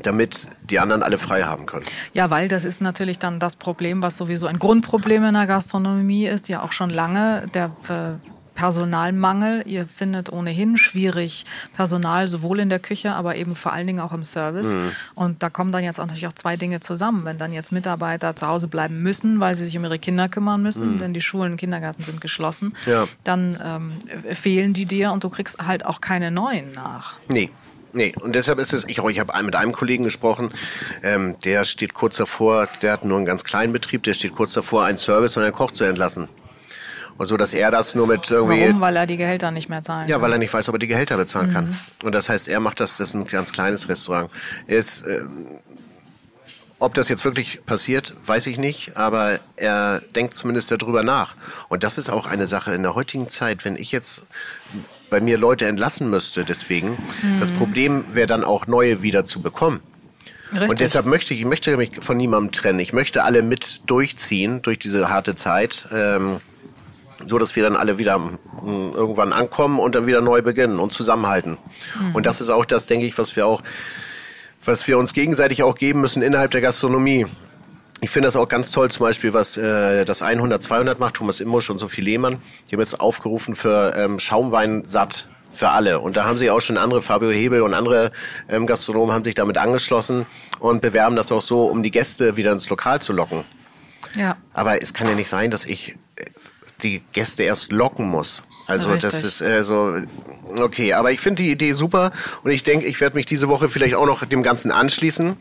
damit 0.03 0.49
die 0.69 0.81
anderen 0.81 1.03
alle 1.03 1.19
frei 1.19 1.43
haben 1.43 1.67
können. 1.67 1.85
Ja, 2.13 2.31
weil 2.31 2.49
das 2.49 2.65
ist 2.65 2.81
natürlich 2.81 3.19
dann 3.19 3.39
das 3.39 3.57
Problem, 3.57 4.03
was 4.03 4.17
sowieso 4.17 4.47
ein 4.47 4.59
Grundproblem 4.59 5.25
in 5.25 5.35
der 5.35 5.47
Gastronomie 5.47 6.27
ist, 6.27 6.49
ja 6.49 6.63
auch 6.63 6.73
schon 6.73 6.91
lange. 6.91 7.47
Der 7.55 7.71
äh, 7.89 8.34
Personalmangel. 8.55 9.63
Ihr 9.67 9.87
findet 9.87 10.33
ohnehin 10.33 10.77
schwierig 10.77 11.45
Personal, 11.75 12.29
sowohl 12.29 12.61
in 12.61 12.69
der 12.69 12.79
Küche, 12.79 13.15
aber 13.15 13.37
eben 13.37 13.55
vor 13.55 13.73
allen 13.73 13.87
Dingen 13.87 14.01
auch 14.01 14.13
im 14.13 14.25
Service. 14.25 14.73
Mhm. 14.73 14.93
Und 15.15 15.43
da 15.43 15.51
kommen 15.51 15.73
dann 15.73 15.85
jetzt 15.85 15.99
auch 16.01 16.07
natürlich 16.07 16.27
auch 16.27 16.33
zwei 16.33 16.57
Dinge 16.57 16.81
zusammen. 16.81 17.25
Wenn 17.25 17.39
dann 17.39 17.53
jetzt 17.53 17.73
Mitarbeiter 17.73 18.35
zu 18.35 18.47
Hause 18.47 18.69
bleiben 18.69 19.03
müssen, 19.03 19.41
weil 19.41 19.55
sie 19.55 19.65
sich 19.65 19.77
um 19.77 19.85
ihre 19.85 19.99
Kinder 19.99 20.29
kümmern 20.29 20.63
müssen, 20.63 20.95
mhm. 20.95 20.99
denn 21.01 21.15
die 21.15 21.21
Schulen 21.21 21.53
und 21.53 21.59
Kindergärten 21.59 22.05
sind 22.05 22.21
geschlossen, 22.21 22.75
ja. 22.87 23.07
dann 23.25 23.59
ähm, 23.63 23.93
fehlen 24.35 24.73
die 24.73 24.87
dir 24.87 25.13
und 25.13 25.25
du 25.25 25.31
kriegst 25.31 25.59
halt 25.59 25.85
auch 25.85 26.01
keine 26.01 26.31
neuen 26.31 26.73
nach. 26.73 27.15
Nee. 27.29 27.51
Nee, 27.97 28.13
und 28.21 28.35
deshalb 28.35 28.59
ist 28.59 28.73
es, 28.73 28.85
ich, 28.89 28.99
ich 28.99 29.21
habe 29.21 29.43
mit 29.45 29.55
einem 29.55 29.71
Kollegen 29.71 30.03
gesprochen, 30.03 30.51
ähm, 31.05 31.37
der 31.45 31.63
steht 31.65 31.95
kurz 31.95 32.17
davor, 32.17 32.69
der 32.83 32.93
hat 32.93 33.05
nur 33.05 33.17
einen 33.17 33.25
ganz 33.25 33.45
kleinen 33.45 33.73
Betrieb, 33.73 34.03
der 34.03 34.15
steht 34.15 34.35
kurz 34.35 34.53
davor, 34.53 34.85
einen 34.85 34.99
Service 34.99 35.37
und 35.37 35.45
einen 35.45 35.53
Koch 35.53 35.71
zu 35.71 35.85
entlassen. 35.85 36.29
Und 37.17 37.27
so, 37.27 37.37
dass 37.37 37.55
er 37.55 37.71
das 37.71 37.95
nur 37.95 38.07
mit 38.07 38.31
irgendwie. 38.31 38.63
Warum? 38.63 38.81
Weil 38.81 38.97
er 38.97 39.07
die 39.07 39.17
Gehälter 39.17 39.51
nicht 39.51 39.69
mehr 39.69 39.83
zahlen 39.83 40.09
Ja, 40.09 40.21
weil 40.21 40.33
er 40.33 40.39
nicht 40.39 40.53
weiß, 40.53 40.69
ob 40.69 40.75
er 40.75 40.79
die 40.79 40.89
Gehälter 40.89 41.17
bezahlen 41.17 41.51
mhm. 41.51 41.53
kann. 41.53 41.79
Und 42.03 42.13
das 42.13 42.29
heißt, 42.29 42.49
er 42.49 42.61
macht 42.61 42.81
das, 42.81 42.97
das 42.97 43.11
ist 43.11 43.15
ein 43.15 43.27
ganz 43.27 43.53
kleines 43.53 43.89
Restaurant. 43.89 44.31
Ist, 44.67 45.07
äh, 45.07 45.21
ob 46.81 46.95
das 46.95 47.09
jetzt 47.09 47.25
wirklich 47.25 47.65
passiert, 47.65 48.15
weiß 48.27 48.47
ich 48.49 48.59
nicht, 48.59 48.97
aber 48.97 49.39
er 49.57 50.01
denkt 50.01 50.35
zumindest 50.35 50.71
darüber 50.71 51.03
nach. 51.03 51.35
Und 51.69 51.85
das 51.85 51.99
ist 51.99 52.11
auch 52.11 52.27
eine 52.27 52.47
Sache 52.47 52.75
in 52.75 52.83
der 52.83 52.95
heutigen 52.95 53.29
Zeit, 53.29 53.65
wenn 53.65 53.77
ich 53.77 53.93
jetzt 53.93 54.27
bei 55.09 55.21
mir 55.21 55.39
Leute 55.39 55.67
entlassen 55.67 56.11
müsste, 56.11 56.45
deswegen. 56.45 56.99
Mhm. 57.23 57.39
Das 57.39 57.53
Problem 57.53 58.05
wäre 58.11 58.27
dann 58.27 58.43
auch 58.43 58.67
neue 58.67 59.03
wieder 59.03 59.25
zu 59.25 59.41
bekommen. 59.41 59.81
Richtig. 60.53 60.71
Und 60.71 60.81
deshalb 60.81 61.07
möchte 61.07 61.35
ich, 61.35 61.41
ich 61.41 61.47
möchte 61.47 61.77
mich 61.77 61.93
von 62.01 62.17
niemandem 62.17 62.53
trennen. 62.53 62.81
Ich 62.81 62.93
möchte 62.93 63.25
alle 63.25 63.43
mit 63.43 63.83
durchziehen 63.87 64.63
durch 64.63 64.79
diese 64.79 65.09
harte 65.09 65.35
Zeit. 65.35 65.89
Ähm, 65.93 66.41
so 67.27 67.39
dass 67.39 67.57
wir 67.57 67.63
dann 67.63 67.77
alle 67.77 67.99
wieder 67.99 68.15
hm, 68.15 68.93
irgendwann 68.95 69.33
ankommen 69.33 69.79
und 69.79 69.95
dann 69.95 70.07
wieder 70.07 70.21
neu 70.21 70.43
beginnen 70.43 70.79
und 70.79 70.93
zusammenhalten. 70.93 71.59
Mhm. 72.01 72.15
Und 72.15 72.27
das 72.27 72.41
ist 72.41 72.49
auch 72.49 72.65
das, 72.65 72.87
denke 72.87 73.07
ich, 73.07 73.17
was 73.19 73.37
wir 73.37 73.47
auch, 73.47 73.63
was 74.65 74.87
wir 74.87 74.99
uns 74.99 75.13
gegenseitig 75.13 75.63
auch 75.63 75.75
geben 75.75 76.01
müssen 76.01 76.23
innerhalb 76.23 76.51
der 76.51 76.61
Gastronomie. 76.61 77.27
Ich 78.01 78.11
finde 78.11 78.27
das 78.27 78.37
auch 78.37 78.49
ganz 78.49 78.71
toll, 78.71 78.91
zum 78.91 79.07
Beispiel, 79.07 79.33
was 79.33 79.57
äh, 79.57 80.05
das 80.05 80.21
100, 80.21 80.63
200 80.63 81.01
macht, 81.01 81.15
Thomas 81.15 81.41
Immusch 81.41 81.71
und 81.71 81.79
Sophie 81.79 82.03
Lehmann. 82.03 82.43
Die 82.69 82.75
haben 82.75 82.81
jetzt 82.81 83.01
aufgerufen 83.01 83.55
für 83.55 83.95
ähm, 83.97 84.19
Schaumwein 84.19 84.85
satt 84.85 85.27
für 85.51 85.71
alle. 85.71 86.01
Und 86.01 86.17
da 86.17 86.25
haben 86.25 86.37
sich 86.37 86.51
auch 86.51 86.61
schon 86.61 86.77
andere, 86.77 87.01
Fabio 87.01 87.31
Hebel 87.31 87.63
und 87.63 87.75
andere 87.75 88.13
ähm, 88.49 88.67
Gastronomen 88.67 89.15
haben 89.15 89.25
sich 89.25 89.35
damit 89.35 89.57
angeschlossen 89.57 90.27
und 90.59 90.83
bewerben 90.83 91.17
das 91.17 91.33
auch 91.33 91.43
so, 91.43 91.65
um 91.65 91.83
die 91.83 91.91
Gäste 91.91 92.37
wieder 92.37 92.53
ins 92.53 92.69
Lokal 92.69 93.01
zu 93.01 93.13
locken. 93.13 93.45
Ja. 94.17 94.37
Aber 94.53 94.83
es 94.83 94.93
kann 94.93 95.09
ja 95.09 95.15
nicht 95.15 95.29
sein, 95.29 95.51
dass 95.51 95.65
ich 95.65 95.97
die 96.83 97.03
Gäste 97.13 97.43
erst 97.43 97.73
locken 97.73 98.07
muss. 98.07 98.43
Also 98.67 98.91
Richtig. 98.91 99.11
das 99.11 99.23
ist 99.23 99.41
äh, 99.41 99.63
so 99.63 99.97
okay, 100.57 100.95
aber 100.95 101.13
ich 101.13 101.21
finde 101.21 101.43
die 101.43 101.51
Idee 101.51 101.73
super 101.75 102.13
und 102.43 102.51
ich 102.51 102.63
denke, 102.63 102.87
ich 102.87 103.01
werde 103.01 103.17
mich 103.17 103.27
diese 103.27 103.49
Woche 103.49 103.69
vielleicht 103.69 103.95
auch 103.95 104.07
noch 104.07 104.25
dem 104.25 104.43
Ganzen 104.43 104.71
anschließen. 104.71 105.37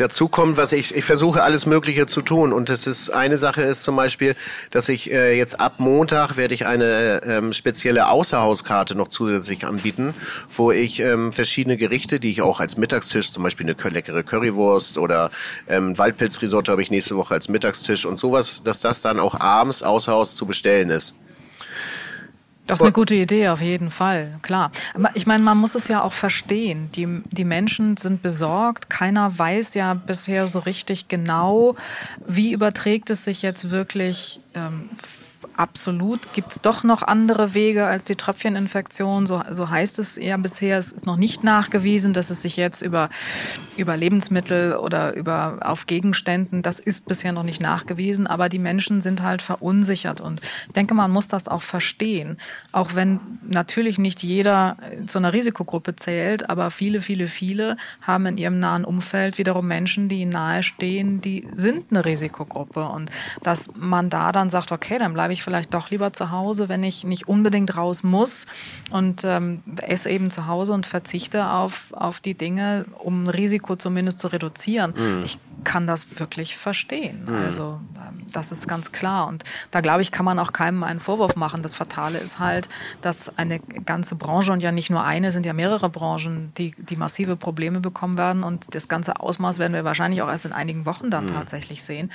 Dazu 0.00 0.28
kommt, 0.28 0.56
was 0.56 0.72
ich, 0.72 0.96
ich 0.96 1.04
versuche 1.04 1.42
alles 1.42 1.66
Mögliche 1.66 2.06
zu 2.06 2.22
tun. 2.22 2.54
Und 2.54 2.70
das 2.70 2.86
ist 2.86 3.10
eine 3.10 3.36
Sache 3.36 3.60
ist 3.60 3.82
zum 3.82 3.96
Beispiel, 3.96 4.34
dass 4.70 4.88
ich 4.88 5.12
äh, 5.12 5.36
jetzt 5.36 5.60
ab 5.60 5.74
Montag 5.76 6.38
werde 6.38 6.54
ich 6.54 6.64
eine 6.64 7.20
ähm, 7.22 7.52
spezielle 7.52 8.08
Außerhauskarte 8.08 8.94
noch 8.94 9.08
zusätzlich 9.08 9.66
anbieten, 9.66 10.14
wo 10.48 10.72
ich 10.72 11.00
ähm, 11.00 11.34
verschiedene 11.34 11.76
Gerichte, 11.76 12.18
die 12.18 12.30
ich 12.30 12.40
auch 12.40 12.60
als 12.60 12.78
Mittagstisch, 12.78 13.30
zum 13.30 13.42
Beispiel 13.42 13.66
eine 13.66 13.90
leckere 13.90 14.22
Currywurst 14.22 14.96
oder 14.96 15.30
ähm, 15.68 15.98
Waldpilzrisotto 15.98 16.72
habe 16.72 16.80
ich 16.80 16.90
nächste 16.90 17.18
Woche 17.18 17.34
als 17.34 17.50
Mittagstisch 17.50 18.06
und 18.06 18.18
sowas, 18.18 18.62
dass 18.64 18.80
das 18.80 19.02
dann 19.02 19.20
auch 19.20 19.38
abends 19.38 19.82
außer 19.82 20.12
Haus 20.12 20.34
zu 20.34 20.46
bestellen 20.46 20.88
ist. 20.88 21.14
Das 22.70 22.78
ist 22.78 22.84
eine 22.84 22.92
gute 22.92 23.16
Idee, 23.16 23.48
auf 23.48 23.60
jeden 23.60 23.90
Fall, 23.90 24.38
klar. 24.42 24.70
Aber 24.94 25.10
ich 25.14 25.26
meine, 25.26 25.42
man 25.42 25.58
muss 25.58 25.74
es 25.74 25.88
ja 25.88 26.02
auch 26.02 26.12
verstehen. 26.12 26.88
Die, 26.94 27.08
die 27.30 27.44
Menschen 27.44 27.96
sind 27.96 28.22
besorgt. 28.22 28.88
Keiner 28.88 29.36
weiß 29.36 29.74
ja 29.74 29.94
bisher 29.94 30.46
so 30.46 30.60
richtig 30.60 31.08
genau, 31.08 31.74
wie 32.26 32.52
überträgt 32.52 33.10
es 33.10 33.24
sich 33.24 33.42
jetzt 33.42 33.72
wirklich 33.72 34.40
ähm, 34.54 34.88
absolut. 35.60 36.32
Gibt 36.32 36.52
es 36.52 36.62
doch 36.62 36.84
noch 36.84 37.02
andere 37.02 37.52
Wege 37.52 37.84
als 37.84 38.04
die 38.04 38.16
Tröpfcheninfektion? 38.16 39.26
So, 39.26 39.42
so 39.50 39.68
heißt 39.68 39.98
es 39.98 40.16
ja 40.16 40.38
bisher. 40.38 40.78
Es 40.78 40.90
ist 40.90 41.04
noch 41.04 41.18
nicht 41.18 41.44
nachgewiesen, 41.44 42.14
dass 42.14 42.30
es 42.30 42.40
sich 42.40 42.56
jetzt 42.56 42.80
über, 42.80 43.10
über 43.76 43.94
Lebensmittel 43.94 44.76
oder 44.76 45.14
über 45.14 45.58
auf 45.60 45.86
Gegenständen, 45.86 46.62
das 46.62 46.80
ist 46.80 47.06
bisher 47.06 47.32
noch 47.32 47.42
nicht 47.42 47.60
nachgewiesen. 47.60 48.26
Aber 48.26 48.48
die 48.48 48.58
Menschen 48.58 49.02
sind 49.02 49.22
halt 49.22 49.42
verunsichert. 49.42 50.22
Und 50.22 50.40
ich 50.68 50.72
denke, 50.72 50.94
man 50.94 51.10
muss 51.10 51.28
das 51.28 51.46
auch 51.46 51.62
verstehen. 51.62 52.38
Auch 52.72 52.94
wenn 52.94 53.20
natürlich 53.46 53.98
nicht 53.98 54.22
jeder 54.22 54.78
zu 55.06 55.18
einer 55.18 55.34
Risikogruppe 55.34 55.94
zählt, 55.94 56.48
aber 56.48 56.70
viele, 56.70 57.02
viele, 57.02 57.28
viele 57.28 57.76
haben 58.00 58.24
in 58.24 58.38
ihrem 58.38 58.58
nahen 58.58 58.86
Umfeld 58.86 59.36
wiederum 59.36 59.68
Menschen, 59.68 60.08
die 60.08 60.22
ihnen 60.22 60.32
nahestehen, 60.32 61.20
die 61.20 61.46
sind 61.54 61.90
eine 61.90 62.06
Risikogruppe. 62.06 62.88
Und 62.88 63.10
dass 63.42 63.68
man 63.76 64.08
da 64.08 64.32
dann 64.32 64.48
sagt, 64.48 64.72
okay, 64.72 64.98
dann 64.98 65.12
bleibe 65.12 65.34
ich 65.34 65.42
vielleicht 65.42 65.49
vielleicht 65.50 65.74
doch 65.74 65.90
lieber 65.90 66.12
zu 66.12 66.30
Hause, 66.30 66.68
wenn 66.68 66.84
ich 66.84 67.02
nicht 67.02 67.26
unbedingt 67.26 67.76
raus 67.76 68.04
muss 68.04 68.46
und 68.92 69.24
ähm, 69.24 69.64
esse 69.82 70.08
eben 70.08 70.30
zu 70.30 70.46
Hause 70.46 70.72
und 70.72 70.86
verzichte 70.86 71.50
auf, 71.50 71.92
auf 71.92 72.20
die 72.20 72.34
Dinge, 72.34 72.84
um 72.98 73.26
Risiko 73.26 73.74
zumindest 73.74 74.20
zu 74.20 74.28
reduzieren. 74.28 74.94
Mhm. 74.96 75.24
Ich 75.24 75.38
kann 75.64 75.88
das 75.88 76.20
wirklich 76.20 76.56
verstehen. 76.56 77.24
Mhm. 77.26 77.34
Also 77.34 77.80
ähm, 77.96 78.26
das 78.32 78.52
ist 78.52 78.68
ganz 78.68 78.92
klar. 78.92 79.26
Und 79.26 79.42
da 79.72 79.80
glaube 79.80 80.02
ich, 80.02 80.12
kann 80.12 80.24
man 80.24 80.38
auch 80.38 80.52
keinem 80.52 80.84
einen 80.84 81.00
Vorwurf 81.00 81.34
machen. 81.34 81.62
Das 81.62 81.74
Fatale 81.74 82.18
ist 82.18 82.38
halt, 82.38 82.68
dass 83.00 83.36
eine 83.36 83.58
ganze 83.58 84.14
Branche 84.14 84.52
und 84.52 84.62
ja 84.62 84.70
nicht 84.70 84.88
nur 84.88 85.02
eine, 85.02 85.32
sind 85.32 85.44
ja 85.44 85.52
mehrere 85.52 85.90
Branchen, 85.90 86.52
die, 86.56 86.76
die 86.78 86.96
massive 86.96 87.34
Probleme 87.34 87.80
bekommen 87.80 88.16
werden. 88.16 88.44
Und 88.44 88.72
das 88.74 88.86
ganze 88.86 89.18
Ausmaß 89.18 89.58
werden 89.58 89.72
wir 89.72 89.84
wahrscheinlich 89.84 90.22
auch 90.22 90.28
erst 90.28 90.44
in 90.44 90.52
einigen 90.52 90.86
Wochen 90.86 91.10
dann 91.10 91.24
mhm. 91.24 91.34
tatsächlich 91.34 91.82
sehen. 91.82 92.12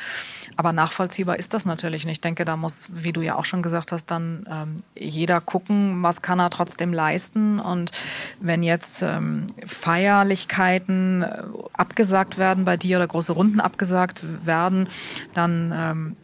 Aber 0.55 0.71
nachvollziehbar 0.71 1.37
ist 1.37 1.53
das 1.53 1.65
natürlich 1.65 2.05
nicht. 2.05 2.15
Ich 2.15 2.21
denke, 2.21 2.45
da 2.45 2.55
muss, 2.55 2.87
wie 2.93 3.11
du 3.15 3.21
ja 3.21 3.35
auch 3.35 3.45
schon 3.45 3.61
gesagt 3.61 3.91
hast, 3.91 4.07
dann 4.11 4.45
ähm, 4.49 4.77
jeder 4.95 5.41
gucken, 5.41 6.03
was 6.03 6.21
kann 6.21 6.39
er 6.39 6.49
trotzdem 6.49 6.93
leisten. 6.93 7.59
Und 7.59 7.91
wenn 8.39 8.63
jetzt 8.63 9.01
ähm, 9.01 9.47
Feierlichkeiten 9.65 11.23
äh, 11.23 11.43
abgesagt 11.73 12.37
werden 12.37 12.65
bei 12.65 12.77
dir 12.77 12.97
oder 12.97 13.07
große 13.07 13.33
Runden 13.33 13.59
abgesagt 13.59 14.23
werden, 14.45 14.87
dann 15.33 15.73
ähm, 15.75 16.15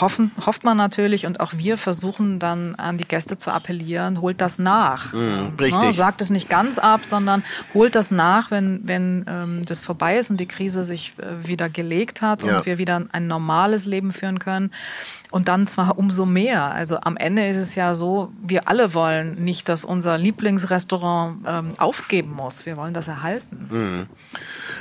hoffen, 0.00 0.30
hofft 0.44 0.64
man 0.64 0.76
natürlich 0.76 1.26
und 1.26 1.40
auch 1.40 1.52
wir 1.56 1.76
versuchen 1.76 2.38
dann 2.38 2.74
an 2.76 2.98
die 2.98 3.04
Gäste 3.04 3.36
zu 3.36 3.50
appellieren, 3.50 4.20
holt 4.20 4.40
das 4.40 4.58
nach. 4.58 5.12
Mhm, 5.12 5.54
richtig. 5.58 5.82
Ne, 5.82 5.92
sagt 5.92 6.20
es 6.20 6.30
nicht 6.30 6.48
ganz 6.48 6.78
ab, 6.78 7.04
sondern 7.04 7.42
holt 7.74 7.94
das 7.94 8.10
nach, 8.10 8.50
wenn, 8.50 8.80
wenn 8.84 9.24
ähm, 9.28 9.62
das 9.66 9.80
vorbei 9.80 10.18
ist 10.18 10.30
und 10.30 10.38
die 10.38 10.46
Krise 10.46 10.84
sich 10.84 11.14
äh, 11.18 11.46
wieder 11.46 11.68
gelegt 11.68 12.22
hat 12.22 12.44
und 12.44 12.64
wir 12.64 12.78
wieder 12.78 13.04
ein 13.12 13.26
normales 13.26 13.86
Leben 13.86 14.12
führen 14.12 14.38
können. 14.38 14.70
Und 15.30 15.48
dann 15.48 15.66
zwar 15.66 15.98
umso 15.98 16.26
mehr. 16.26 16.72
Also 16.72 16.98
am 17.00 17.16
Ende 17.16 17.46
ist 17.48 17.56
es 17.56 17.74
ja 17.74 17.94
so, 17.94 18.30
wir 18.42 18.68
alle 18.68 18.92
wollen 18.92 19.42
nicht, 19.42 19.68
dass 19.68 19.84
unser 19.84 20.18
Lieblingsrestaurant 20.18 21.38
ähm, 21.46 21.68
aufgeben 21.78 22.32
muss. 22.32 22.66
Wir 22.66 22.76
wollen 22.76 22.92
das 22.92 23.08
erhalten. 23.08 23.68
Mhm. 23.70 24.06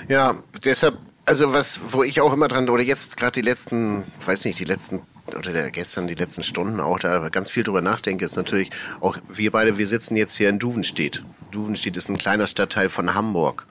Ja, 0.09 0.35
deshalb 0.65 0.97
also 1.25 1.53
was, 1.53 1.79
wo 1.89 2.03
ich 2.03 2.21
auch 2.21 2.33
immer 2.33 2.47
dran, 2.47 2.69
oder 2.69 2.83
jetzt 2.83 3.17
gerade 3.17 3.33
die 3.33 3.41
letzten, 3.41 4.03
weiß 4.25 4.45
nicht, 4.45 4.59
die 4.59 4.65
letzten 4.65 5.01
oder 5.27 5.51
der, 5.51 5.71
gestern 5.71 6.07
die 6.07 6.15
letzten 6.15 6.43
Stunden 6.43 6.79
auch 6.79 6.99
da 6.99 7.29
ganz 7.29 7.49
viel 7.49 7.63
drüber 7.63 7.81
nachdenke, 7.81 8.25
ist 8.25 8.35
natürlich 8.35 8.69
auch 8.99 9.17
wir 9.29 9.51
beide, 9.51 9.77
wir 9.77 9.87
sitzen 9.87 10.15
jetzt 10.15 10.35
hier 10.35 10.49
in 10.49 10.59
Duvenstedt. 10.59 11.23
Duvenstedt 11.51 11.95
ist 11.97 12.09
ein 12.09 12.17
kleiner 12.17 12.47
Stadtteil 12.47 12.89
von 12.89 13.13
Hamburg, 13.13 13.67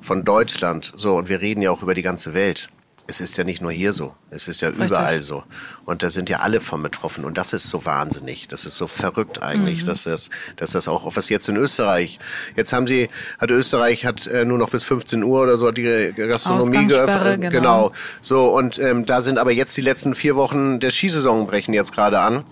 von 0.00 0.24
Deutschland. 0.24 0.92
So, 0.96 1.16
und 1.16 1.28
wir 1.28 1.40
reden 1.40 1.62
ja 1.62 1.70
auch 1.70 1.82
über 1.82 1.94
die 1.94 2.02
ganze 2.02 2.34
Welt 2.34 2.68
es 3.06 3.20
ist 3.20 3.36
ja 3.36 3.44
nicht 3.44 3.60
nur 3.60 3.70
hier 3.70 3.92
so, 3.92 4.14
es 4.30 4.48
ist 4.48 4.62
ja 4.62 4.68
Richtig. 4.68 4.86
überall 4.86 5.20
so. 5.20 5.44
Und 5.84 6.02
da 6.02 6.10
sind 6.10 6.30
ja 6.30 6.40
alle 6.40 6.60
von 6.60 6.82
betroffen. 6.82 7.24
Und 7.24 7.36
das 7.36 7.52
ist 7.52 7.68
so 7.68 7.84
wahnsinnig, 7.84 8.48
das 8.48 8.64
ist 8.64 8.76
so 8.76 8.86
verrückt 8.86 9.42
eigentlich, 9.42 9.82
mhm. 9.82 9.86
dass, 9.86 10.04
das, 10.04 10.30
dass 10.56 10.72
das 10.72 10.88
auch, 10.88 11.14
was 11.14 11.28
jetzt 11.28 11.48
in 11.48 11.56
Österreich, 11.56 12.18
jetzt 12.56 12.72
haben 12.72 12.86
sie, 12.86 13.10
hat 13.38 13.50
Österreich 13.50 14.06
hat 14.06 14.26
äh, 14.26 14.44
nur 14.44 14.58
noch 14.58 14.70
bis 14.70 14.84
15 14.84 15.22
Uhr 15.22 15.42
oder 15.42 15.58
so 15.58 15.70
die 15.70 16.12
Gastronomie 16.16 16.86
geöffnet. 16.86 17.40
Genau. 17.42 17.50
genau. 17.50 17.92
So, 18.22 18.48
und 18.48 18.78
ähm, 18.78 19.04
da 19.04 19.20
sind 19.20 19.38
aber 19.38 19.52
jetzt 19.52 19.76
die 19.76 19.82
letzten 19.82 20.14
vier 20.14 20.36
Wochen 20.36 20.80
der 20.80 20.90
Skisaison 20.90 21.46
brechen 21.46 21.74
jetzt 21.74 21.92
gerade 21.92 22.20
an. 22.20 22.44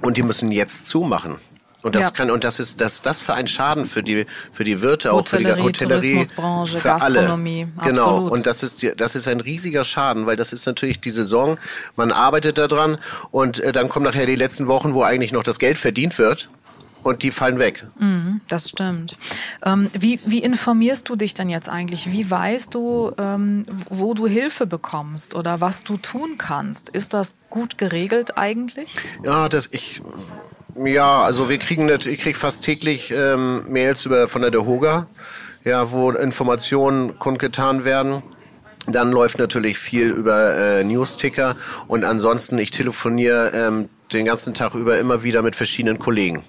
Und 0.00 0.16
die 0.16 0.22
müssen 0.22 0.50
jetzt 0.50 0.86
zumachen. 0.86 1.38
Und 1.84 1.94
das 1.94 2.02
ja. 2.02 2.10
kann 2.10 2.30
und 2.30 2.44
das 2.44 2.60
ist 2.60 2.80
das 2.80 3.02
das 3.02 3.20
für 3.20 3.34
ein 3.34 3.46
Schaden 3.46 3.84
für 3.84 4.02
die 4.02 4.24
für 4.50 4.64
die 4.64 4.80
Wirte 4.80 5.12
auch 5.12 5.28
für 5.28 5.36
die 5.36 5.52
Hotellerie, 5.52 6.24
für 6.24 6.80
Gastronomie. 6.82 7.68
Alle. 7.76 7.90
Genau. 7.90 8.02
Absolut. 8.02 8.32
Und 8.32 8.46
das 8.46 8.62
ist 8.62 8.86
das 8.96 9.14
ist 9.14 9.28
ein 9.28 9.40
riesiger 9.40 9.84
Schaden, 9.84 10.24
weil 10.24 10.36
das 10.36 10.54
ist 10.54 10.64
natürlich 10.64 11.00
die 11.00 11.10
Saison. 11.10 11.58
Man 11.94 12.10
arbeitet 12.10 12.56
daran 12.56 12.96
und 13.30 13.60
äh, 13.60 13.72
dann 13.72 13.90
kommen 13.90 14.06
nachher 14.06 14.24
die 14.24 14.34
letzten 14.34 14.66
Wochen, 14.66 14.94
wo 14.94 15.02
eigentlich 15.02 15.32
noch 15.32 15.42
das 15.42 15.58
Geld 15.58 15.76
verdient 15.76 16.18
wird 16.18 16.48
und 17.04 17.22
die 17.22 17.30
fallen 17.30 17.58
weg. 17.58 17.86
Mm, 17.98 18.38
das 18.48 18.70
stimmt. 18.70 19.16
Ähm, 19.64 19.90
wie, 19.98 20.18
wie 20.24 20.38
informierst 20.38 21.08
du 21.08 21.16
dich 21.16 21.34
denn 21.34 21.48
jetzt 21.48 21.68
eigentlich? 21.68 22.10
Wie 22.10 22.30
weißt 22.30 22.74
du, 22.74 23.12
ähm, 23.18 23.66
wo 23.90 24.14
du 24.14 24.26
Hilfe 24.26 24.66
bekommst 24.66 25.34
oder 25.34 25.60
was 25.60 25.84
du 25.84 25.96
tun 25.98 26.38
kannst? 26.38 26.88
Ist 26.88 27.14
das 27.14 27.36
gut 27.50 27.78
geregelt 27.78 28.36
eigentlich? 28.36 28.88
Ja, 29.22 29.48
das 29.48 29.68
ich 29.70 30.00
ja, 30.76 31.22
also 31.22 31.48
wir 31.48 31.58
kriegen 31.58 31.88
ich 31.88 32.18
krieg 32.18 32.36
fast 32.36 32.64
täglich 32.64 33.12
ähm, 33.12 33.64
Mails 33.68 34.06
über 34.06 34.26
von 34.26 34.42
der 34.42 34.50
DeHoga, 34.50 35.06
ja, 35.64 35.92
wo 35.92 36.10
Informationen 36.10 37.18
kundgetan 37.18 37.84
werden. 37.84 38.22
Dann 38.86 39.12
läuft 39.12 39.38
natürlich 39.38 39.78
viel 39.78 40.08
über 40.08 40.54
äh, 40.56 40.84
Newsticker 40.84 41.56
und 41.86 42.04
ansonsten 42.04 42.58
ich 42.58 42.70
telefoniere 42.70 43.52
ähm, 43.54 43.88
den 44.12 44.24
ganzen 44.24 44.52
Tag 44.52 44.74
über 44.74 44.98
immer 44.98 45.22
wieder 45.22 45.42
mit 45.42 45.56
verschiedenen 45.56 45.98
Kollegen 45.98 46.42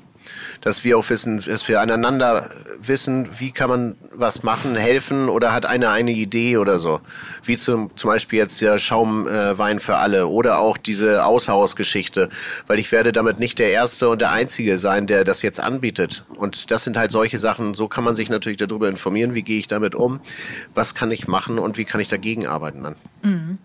dass 0.61 0.83
wir 0.83 0.97
auch 0.97 1.09
wissen, 1.09 1.43
dass 1.45 1.67
wir 1.67 1.81
aneinander 1.81 2.49
wissen, 2.79 3.27
wie 3.39 3.51
kann 3.51 3.69
man 3.69 3.95
was 4.13 4.43
machen, 4.43 4.75
helfen 4.75 5.29
oder 5.29 5.53
hat 5.53 5.65
einer 5.65 5.91
eine 5.91 6.11
Idee 6.11 6.57
oder 6.57 6.79
so. 6.79 7.01
Wie 7.43 7.57
zum, 7.57 7.95
zum 7.95 8.09
Beispiel 8.09 8.39
jetzt 8.39 8.61
der 8.61 8.77
Schaumwein 8.77 9.79
für 9.79 9.97
alle 9.97 10.27
oder 10.27 10.59
auch 10.59 10.77
diese 10.77 11.25
Aushausgeschichte, 11.25 12.29
weil 12.67 12.79
ich 12.79 12.91
werde 12.91 13.11
damit 13.11 13.39
nicht 13.39 13.59
der 13.59 13.71
Erste 13.71 14.09
und 14.09 14.21
der 14.21 14.31
Einzige 14.31 14.77
sein, 14.77 15.07
der 15.07 15.23
das 15.23 15.41
jetzt 15.41 15.59
anbietet. 15.59 16.23
Und 16.35 16.71
das 16.71 16.83
sind 16.83 16.97
halt 16.97 17.11
solche 17.11 17.39
Sachen, 17.39 17.73
so 17.73 17.87
kann 17.87 18.03
man 18.03 18.15
sich 18.15 18.29
natürlich 18.29 18.57
darüber 18.57 18.89
informieren, 18.89 19.35
wie 19.35 19.43
gehe 19.43 19.59
ich 19.59 19.67
damit 19.67 19.95
um, 19.95 20.19
was 20.73 20.95
kann 20.95 21.11
ich 21.11 21.27
machen 21.27 21.59
und 21.59 21.77
wie 21.77 21.85
kann 21.85 22.01
ich 22.01 22.07
dagegen 22.07 22.47
arbeiten 22.47 22.83
dann. 22.83 22.95
Mhm. 23.25 23.57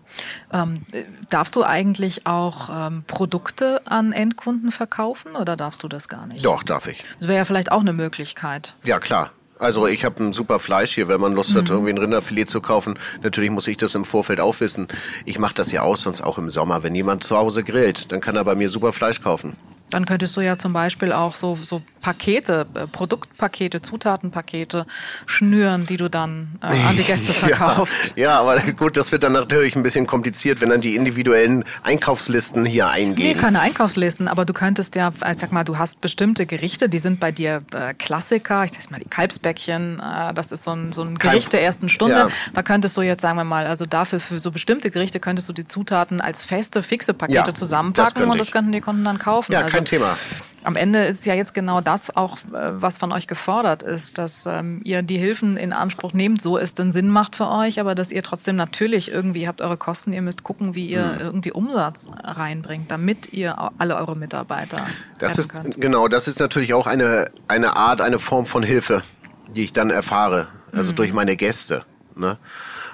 Ähm, 0.51 0.81
darfst 1.29 1.55
du 1.55 1.63
eigentlich 1.63 2.25
auch 2.25 2.69
ähm, 2.71 3.03
Produkte 3.05 3.81
an 3.85 4.11
Endkunden 4.11 4.71
verkaufen 4.71 5.35
oder 5.35 5.55
darfst 5.55 5.83
du 5.83 5.87
das 5.87 6.09
gar 6.09 6.25
nicht? 6.25 6.43
Doch, 6.43 6.63
darf 6.63 6.87
ich. 6.87 7.03
Das 7.19 7.27
wäre 7.27 7.37
ja 7.37 7.45
vielleicht 7.45 7.71
auch 7.71 7.81
eine 7.81 7.93
Möglichkeit. 7.93 8.75
Ja, 8.83 8.99
klar. 8.99 9.31
Also 9.59 9.85
ich 9.85 10.03
habe 10.03 10.23
ein 10.23 10.33
super 10.33 10.57
Fleisch 10.57 10.95
hier, 10.95 11.07
wenn 11.07 11.21
man 11.21 11.33
Lust 11.33 11.55
hat, 11.55 11.65
mhm. 11.65 11.71
irgendwie 11.71 11.91
ein 11.91 11.97
Rinderfilet 11.99 12.45
zu 12.45 12.61
kaufen. 12.61 12.97
Natürlich 13.21 13.51
muss 13.51 13.67
ich 13.67 13.77
das 13.77 13.93
im 13.93 14.05
Vorfeld 14.05 14.39
auch 14.39 14.59
wissen. 14.59 14.87
Ich 15.25 15.37
mache 15.37 15.53
das 15.53 15.71
ja 15.71 15.83
auch 15.83 15.97
sonst 15.97 16.21
auch 16.21 16.39
im 16.39 16.49
Sommer. 16.49 16.81
Wenn 16.81 16.95
jemand 16.95 17.23
zu 17.23 17.37
Hause 17.37 17.63
grillt, 17.63 18.11
dann 18.11 18.21
kann 18.21 18.35
er 18.35 18.43
bei 18.43 18.55
mir 18.55 18.71
super 18.71 18.91
Fleisch 18.91 19.21
kaufen. 19.21 19.55
Dann 19.91 20.05
könntest 20.05 20.35
du 20.35 20.41
ja 20.41 20.57
zum 20.57 20.73
Beispiel 20.73 21.11
auch 21.11 21.35
so, 21.35 21.53
so 21.55 21.83
Pakete, 22.01 22.65
äh, 22.73 22.87
Produktpakete, 22.87 23.81
Zutatenpakete 23.81 24.85
schnüren, 25.25 25.85
die 25.85 25.97
du 25.97 26.09
dann 26.09 26.59
äh, 26.61 26.65
an 26.65 26.97
die 26.97 27.03
Gäste 27.03 27.33
verkaufst. 27.33 28.13
ja, 28.15 28.23
ja, 28.23 28.39
aber 28.39 28.59
gut, 28.73 28.97
das 28.97 29.11
wird 29.11 29.23
dann 29.23 29.33
natürlich 29.33 29.75
ein 29.75 29.83
bisschen 29.83 30.07
kompliziert, 30.07 30.61
wenn 30.61 30.69
dann 30.69 30.81
die 30.81 30.95
individuellen 30.95 31.63
Einkaufslisten 31.83 32.65
hier 32.65 32.89
eingehen. 32.89 33.27
Nee, 33.27 33.35
keine 33.35 33.59
Einkaufslisten, 33.59 34.27
aber 34.27 34.45
du 34.45 34.53
könntest 34.53 34.95
ja, 34.95 35.11
ich 35.29 35.37
sag 35.37 35.51
mal, 35.51 35.63
du 35.63 35.77
hast 35.77 36.01
bestimmte 36.01 36.45
Gerichte, 36.45 36.89
die 36.89 36.99
sind 36.99 37.19
bei 37.19 37.31
dir 37.31 37.63
äh, 37.73 37.93
Klassiker. 37.93 38.65
Ich 38.65 38.71
sag 38.71 38.89
mal, 38.91 38.99
die 38.99 39.09
Kalbsbäckchen, 39.09 39.99
äh, 39.99 40.33
das 40.33 40.51
ist 40.51 40.63
so 40.63 40.71
ein, 40.71 40.91
so 40.91 41.03
ein 41.03 41.17
Gericht 41.17 41.43
Kalb 41.43 41.51
der 41.51 41.63
ersten 41.63 41.89
Stunde. 41.89 42.15
Ja. 42.15 42.29
Da 42.53 42.63
könntest 42.63 42.97
du 42.97 43.01
jetzt, 43.01 43.21
sagen 43.21 43.37
wir 43.37 43.43
mal, 43.43 43.65
also 43.65 43.85
dafür 43.85 44.19
für 44.19 44.39
so 44.39 44.51
bestimmte 44.51 44.91
Gerichte 44.91 45.19
könntest 45.19 45.47
du 45.49 45.53
die 45.53 45.65
Zutaten 45.65 46.21
als 46.21 46.43
feste, 46.43 46.83
fixe 46.83 47.13
Pakete 47.13 47.37
ja, 47.37 47.53
zusammenpacken 47.53 48.23
das 48.23 48.31
und 48.31 48.39
das 48.39 48.51
könnten 48.51 48.71
die 48.71 48.81
Kunden 48.81 49.03
dann 49.03 49.19
kaufen. 49.19 49.51
Ja, 49.51 49.59
also, 49.59 49.71
kein 49.71 49.85
Thema. 49.85 50.17
Am 50.63 50.75
Ende 50.75 51.03
ist 51.05 51.25
ja 51.25 51.33
jetzt 51.33 51.53
genau 51.53 51.81
das 51.81 52.15
auch, 52.15 52.37
äh, 52.53 52.81
was 52.81 52.97
von 52.97 53.11
euch 53.11 53.27
gefordert 53.27 53.81
ist, 53.81 54.17
dass 54.17 54.45
ähm, 54.45 54.81
ihr 54.83 55.01
die 55.01 55.17
Hilfen 55.17 55.57
in 55.57 55.73
Anspruch 55.73 56.13
nehmt, 56.13 56.41
so 56.41 56.57
es 56.57 56.75
denn 56.75 56.91
Sinn 56.91 57.09
macht 57.09 57.35
für 57.35 57.49
euch, 57.49 57.79
aber 57.79 57.95
dass 57.95 58.11
ihr 58.11 58.21
trotzdem 58.21 58.55
natürlich 58.55 59.11
irgendwie, 59.11 59.47
habt 59.47 59.61
eure 59.61 59.77
Kosten, 59.77 60.13
ihr 60.13 60.21
müsst 60.21 60.43
gucken, 60.43 60.75
wie 60.75 60.85
ihr 60.85 61.05
mhm. 61.05 61.19
irgendwie 61.19 61.51
Umsatz 61.51 62.09
reinbringt, 62.23 62.91
damit 62.91 63.33
ihr 63.33 63.57
alle 63.77 63.95
eure 63.95 64.15
Mitarbeiter 64.15 64.85
das 65.17 65.37
ist 65.37 65.49
könnt. 65.49 65.81
Genau, 65.81 66.07
das 66.07 66.27
ist 66.27 66.39
natürlich 66.39 66.73
auch 66.73 66.85
eine, 66.85 67.31
eine 67.47 67.75
Art, 67.75 68.01
eine 68.01 68.19
Form 68.19 68.45
von 68.45 68.61
Hilfe, 68.61 69.01
die 69.47 69.63
ich 69.63 69.73
dann 69.73 69.89
erfahre, 69.89 70.47
also 70.71 70.91
mhm. 70.91 70.95
durch 70.95 71.13
meine 71.13 71.35
Gäste. 71.35 71.85
Ne? 72.15 72.37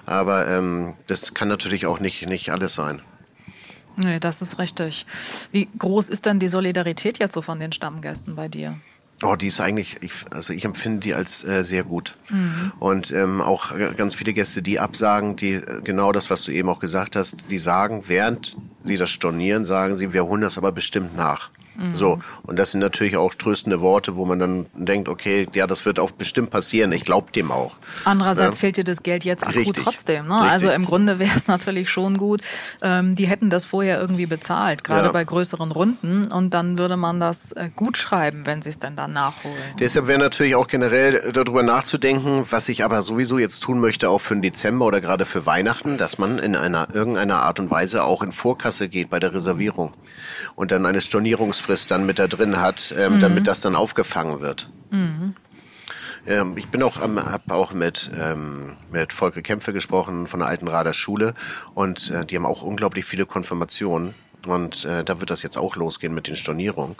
Aber 0.06 0.47
ähm, 0.47 0.93
das 1.08 1.34
kann 1.34 1.49
natürlich 1.49 1.86
auch 1.86 1.99
nicht, 1.99 2.30
nicht 2.30 2.51
alles 2.51 2.75
sein. 2.75 3.01
Nee, 3.97 4.19
das 4.19 4.41
ist 4.41 4.60
richtig. 4.60 5.05
Wie 5.51 5.67
groß 5.77 6.10
ist 6.10 6.25
denn 6.25 6.39
die 6.39 6.47
Solidarität 6.47 7.17
jetzt 7.17 7.33
so 7.33 7.41
von 7.41 7.60
den 7.60 7.71
Stammgästen 7.71 8.36
bei 8.36 8.47
dir? 8.47 8.79
Oh, 9.23 9.36
die 9.36 9.47
ist 9.47 9.60
eigentlich, 9.60 9.97
ich, 10.01 10.12
also 10.29 10.53
ich 10.53 10.63
empfinde 10.63 10.99
die 10.99 11.15
als 11.15 11.43
äh, 11.43 11.63
sehr 11.63 11.83
gut. 11.83 12.15
Mhm. 12.29 12.71
Und 12.79 13.12
ähm, 13.12 13.41
auch 13.41 13.73
ganz 13.97 14.13
viele 14.13 14.33
Gäste, 14.33 14.62
die 14.62 14.79
absagen, 14.79 15.36
die 15.36 15.53
äh, 15.53 15.81
genau 15.83 16.12
das, 16.12 16.29
was 16.29 16.43
du 16.43 16.51
eben 16.51 16.69
auch 16.69 16.77
gesagt 16.77 17.15
hast, 17.15 17.38
die 17.49 17.57
sagen, 17.57 18.03
während 18.07 18.55
sie 18.83 18.97
das 18.97 19.10
stornieren, 19.10 19.65
sagen 19.65 19.95
sie, 19.95 20.13
wir 20.13 20.25
holen 20.25 20.41
das 20.41 20.60
aber 20.60 20.71
bestimmt 20.71 21.15
nach. 21.15 21.49
Mhm. 21.77 21.95
So. 21.95 22.19
Und 22.43 22.57
das 22.57 22.71
sind 22.71 22.79
natürlich 22.79 23.17
auch 23.17 23.33
tröstende 23.33 23.81
Worte, 23.81 24.15
wo 24.15 24.25
man 24.25 24.39
dann 24.39 24.65
denkt, 24.73 25.07
okay, 25.07 25.47
ja, 25.53 25.67
das 25.67 25.85
wird 25.85 25.99
auch 25.99 26.11
bestimmt 26.11 26.49
passieren. 26.49 26.91
Ich 26.91 27.05
glaube 27.05 27.31
dem 27.31 27.51
auch. 27.51 27.75
Andererseits 28.03 28.57
ja. 28.57 28.61
fehlt 28.61 28.77
dir 28.77 28.83
das 28.83 29.03
Geld 29.03 29.23
jetzt 29.23 29.43
akut 29.43 29.57
Richtig. 29.57 29.83
trotzdem. 29.83 30.27
Ne? 30.27 30.35
Also 30.35 30.69
im 30.69 30.85
Grunde 30.85 31.19
wäre 31.19 31.35
es 31.35 31.47
natürlich 31.47 31.89
schon 31.89 32.17
gut. 32.17 32.41
Ähm, 32.81 33.15
die 33.15 33.27
hätten 33.27 33.49
das 33.49 33.65
vorher 33.65 33.99
irgendwie 33.99 34.25
bezahlt, 34.25 34.83
gerade 34.83 35.07
ja. 35.07 35.11
bei 35.11 35.23
größeren 35.23 35.71
Runden. 35.71 36.31
Und 36.31 36.53
dann 36.53 36.77
würde 36.77 36.97
man 36.97 37.19
das 37.19 37.51
äh, 37.51 37.69
gut 37.75 37.97
schreiben, 37.97 38.45
wenn 38.45 38.61
sie 38.61 38.69
es 38.69 38.79
dann 38.79 38.95
dann 38.95 39.13
nachholen. 39.13 39.55
Deshalb 39.79 40.07
wäre 40.07 40.19
natürlich 40.19 40.55
auch 40.55 40.67
generell 40.67 41.31
darüber 41.31 41.63
nachzudenken, 41.63 42.45
was 42.49 42.69
ich 42.69 42.83
aber 42.83 43.01
sowieso 43.01 43.37
jetzt 43.37 43.61
tun 43.61 43.79
möchte, 43.79 44.09
auch 44.09 44.19
für 44.19 44.35
den 44.35 44.41
Dezember 44.41 44.85
oder 44.85 45.01
gerade 45.01 45.25
für 45.25 45.45
Weihnachten, 45.45 45.97
dass 45.97 46.17
man 46.17 46.39
in 46.39 46.55
einer 46.55 46.87
irgendeiner 46.93 47.41
Art 47.43 47.59
und 47.59 47.69
Weise 47.69 48.03
auch 48.03 48.23
in 48.23 48.31
Vorkasse 48.31 48.89
geht 48.89 49.09
bei 49.09 49.19
der 49.19 49.33
Reservierung 49.33 49.93
und 50.55 50.71
dann 50.71 50.85
eine 50.85 51.01
Stornierungsfrist 51.01 51.66
dann 51.88 52.06
mit 52.06 52.19
da 52.19 52.27
drin 52.27 52.60
hat, 52.60 52.93
ähm, 52.97 53.15
mhm. 53.15 53.19
damit 53.19 53.47
das 53.47 53.62
dann 53.62 53.75
aufgefangen 53.75 54.41
wird. 54.41 54.69
Mhm. 54.89 55.36
Ähm, 56.25 56.56
ich 56.58 56.67
bin 56.67 56.84
auch, 56.84 56.99
habe 56.99 57.53
auch 57.53 57.73
mit 57.73 58.12
ähm, 58.17 58.75
mit 58.91 59.13
Volker 59.13 59.41
Kämpfe 59.41 59.73
gesprochen 59.73 60.27
von 60.27 60.39
der 60.39 60.49
Alten 60.49 60.67
Rader 60.67 60.93
Schule 60.93 61.34
und 61.73 62.12
äh, 62.12 62.25
die 62.25 62.36
haben 62.36 62.45
auch 62.45 62.62
unglaublich 62.62 63.06
viele 63.06 63.25
Konfirmationen 63.25 64.13
und 64.45 64.86
äh, 64.86 65.04
da 65.04 65.19
wird 65.19 65.30
das 65.30 65.41
jetzt 65.43 65.58
auch 65.58 65.76
losgehen 65.76 66.13
mit 66.13 66.28
den 66.28 66.36
Stornierungen 66.36 66.95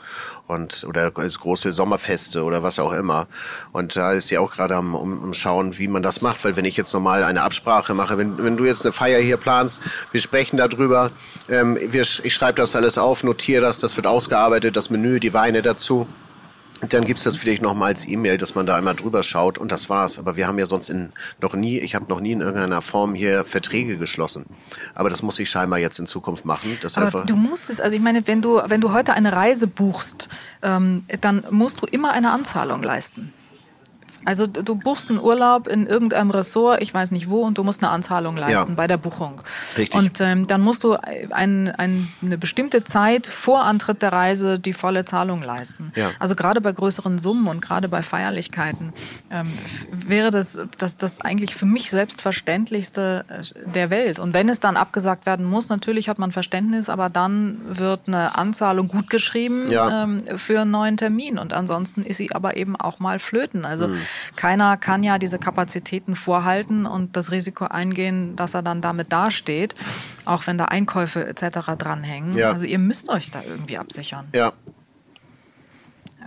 und 0.48 0.84
oder 0.88 1.12
als 1.16 1.40
große 1.40 1.72
Sommerfeste 1.72 2.44
oder 2.44 2.64
was 2.64 2.80
auch 2.80 2.92
immer. 2.92 3.28
Und 3.72 3.96
da 3.96 4.14
ist 4.14 4.28
sie 4.28 4.38
auch 4.38 4.52
gerade 4.52 4.76
am 4.76 4.96
um, 4.96 5.24
um 5.24 5.34
schauen, 5.34 5.78
wie 5.78 5.88
man 5.88 6.04
das 6.04 6.22
macht, 6.22 6.44
weil 6.44 6.56
wenn 6.56 6.66
ich 6.66 6.78
jetzt 6.78 6.94
normal 6.94 7.24
eine 7.24 7.44
Absprache 7.44 7.94
mache, 7.94 8.18
wenn, 8.18 8.44
wenn 8.44 8.58
du 8.58 8.66
jetzt 8.66 8.84
eine 8.86 8.92
Feier 8.92 9.20
hier 9.20 9.38
planst, 9.38 9.82
wir 10.12 10.22
sprechen 10.22 10.58
darüber, 10.58 11.12
ähm, 11.50 11.78
wir, 11.80 12.02
ich 12.02 12.34
schreibe 12.34 12.58
das 12.58 12.76
alles 12.76 12.98
auf, 12.98 13.24
notiere 13.24 13.62
das, 13.62 13.80
das 13.80 13.96
wird 13.96 14.08
ausgearbeitet, 14.08 14.76
das 14.76 14.90
Menü, 14.90 15.20
die 15.20 15.34
Weine 15.34 15.62
dazu. 15.62 16.08
Dann 16.90 17.06
gibt's 17.06 17.24
das 17.24 17.36
vielleicht 17.36 17.62
noch 17.62 17.74
mal 17.74 17.88
als 17.88 18.08
E-Mail, 18.08 18.38
dass 18.38 18.56
man 18.56 18.66
da 18.66 18.76
einmal 18.76 18.96
drüber 18.96 19.24
schaut 19.24 19.58
und 19.58 19.72
das 19.72 19.90
war's. 19.90 20.20
Aber 20.20 20.38
wir 20.38 20.48
haben 20.48 20.60
ja 20.60 20.66
sonst 20.66 20.90
in, 20.90 21.12
noch 21.42 21.54
nie, 21.54 21.80
ich 21.80 21.96
habe 21.96 22.06
noch 22.08 22.20
nie 22.20 22.32
in 22.32 22.42
irgendeiner 22.42 22.82
Form 22.82 23.16
hier 23.16 23.46
Verträge 23.46 23.98
geschlossen. 23.98 24.46
Aber 24.94 25.10
das 25.10 25.22
muss 25.22 25.40
ich 25.40 25.50
scheinbar 25.50 25.80
jetzt 25.80 26.00
in 26.00 26.06
Zukunft 26.06 26.46
machen. 26.46 26.78
Das 26.82 26.98
Aber 26.98 27.24
du 27.26 27.36
musst 27.36 27.70
es, 27.70 27.80
also 27.80 27.96
ich 27.96 28.02
meine, 28.02 28.28
wenn 28.28 28.42
du, 28.42 28.62
wenn 28.68 28.82
du 28.82 28.92
heute 28.92 29.14
eine 29.14 29.34
Reise 29.34 29.68
buchst, 29.68 30.30
ähm, 30.62 31.06
dann 31.22 31.44
musst 31.50 31.82
du 31.82 31.86
immer 31.86 32.12
eine 32.12 32.32
Anzahlung 32.32 32.84
leisten. 32.84 33.34
Also 34.26 34.48
du 34.48 34.76
buchst 34.76 35.10
einen 35.10 35.20
Urlaub 35.20 35.68
in 35.68 35.88
irgendeinem 35.88 36.32
Ressort, 36.32 36.82
ich 36.82 36.94
weiß 36.94 37.12
nicht 37.12 37.30
wo, 37.30 37.44
und 37.44 37.58
du 37.58 37.64
musst 37.64 37.82
eine 37.82 37.92
Anzahlung 37.92 38.36
leisten 38.38 38.70
ja. 38.70 38.76
bei 38.76 38.88
der 38.88 38.98
Buchung. 38.98 39.42
Richtig. 39.78 40.00
Und 40.00 40.20
ähm, 40.22 40.48
dann 40.48 40.62
musst 40.62 40.84
du 40.84 40.94
ein, 40.94 41.70
ein, 41.70 42.08
eine 42.22 42.38
bestimmte 42.38 42.84
Zeit 42.84 43.28
vor 43.28 43.64
Antritt 43.64 44.02
der 44.02 44.12
Reise 44.12 44.60
die 44.60 44.74
volle 44.74 45.06
Zahlung 45.06 45.42
leisten. 45.42 45.92
Ja. 45.96 46.12
Also 46.20 46.36
gerade 46.36 46.62
bei 46.62 46.72
größeren 46.72 47.20
Summen 47.20 47.48
und 47.48 47.62
gerade 47.62 47.88
bei 47.88 48.02
Feierlichkeiten 48.02 48.94
ähm, 49.32 49.52
wäre 49.92 50.32
das, 50.32 50.60
das 50.78 50.98
das 50.98 51.22
eigentlich 51.22 51.56
für 51.56 51.66
mich 51.66 51.90
selbstverständlichste 51.90 53.26
äh, 53.30 53.70
der 53.70 53.90
Welt. 53.90 54.20
Und 54.20 54.34
wenn 54.34 54.50
es 54.50 54.60
dann 54.60 54.78
abgesagt 54.78 55.26
werden 55.26 55.46
muss, 55.46 55.70
natürlich 55.70 56.10
hat 56.10 56.20
man 56.20 56.32
Verständnis, 56.32 56.90
aber 56.90 57.10
dann 57.10 57.60
wird 57.68 58.02
eine 58.08 58.38
Anzahlung 58.38 58.88
gutgeschrieben 58.88 59.70
ja. 59.70 60.04
ähm, 60.04 60.24
für 60.36 60.62
einen 60.62 60.72
neuen 60.72 60.98
Termin. 60.98 61.38
Und 61.38 61.54
ansonsten 61.54 62.04
ist 62.04 62.18
sie 62.18 62.32
aber 62.34 62.58
eben 62.58 62.76
auch 62.76 63.00
mal 63.00 63.20
flöten. 63.20 63.66
Also 63.66 63.88
mhm. 63.88 64.02
Keiner 64.36 64.78
kann 64.78 65.04
ja 65.04 65.18
diese 65.18 65.40
Kapazitäten 65.40 66.16
vorhalten 66.16 66.86
und 66.86 67.16
das 67.16 67.32
Risiko 67.32 67.66
eingehen, 67.66 68.36
dass 68.36 68.54
er 68.54 68.62
dann 68.62 68.82
damit 68.82 69.12
dasteht, 69.12 69.76
auch 70.26 70.48
wenn 70.48 70.58
da 70.58 70.66
Einkäufe 70.66 71.26
etc. 71.28 71.60
dranhängen. 71.78 72.34
Ja. 72.34 72.52
Also 72.52 72.66
ihr 72.66 72.80
müsst 72.80 73.10
euch 73.10 73.32
da 73.32 73.42
irgendwie 73.48 73.78
absichern. 73.78 74.28
Ja, 74.34 74.54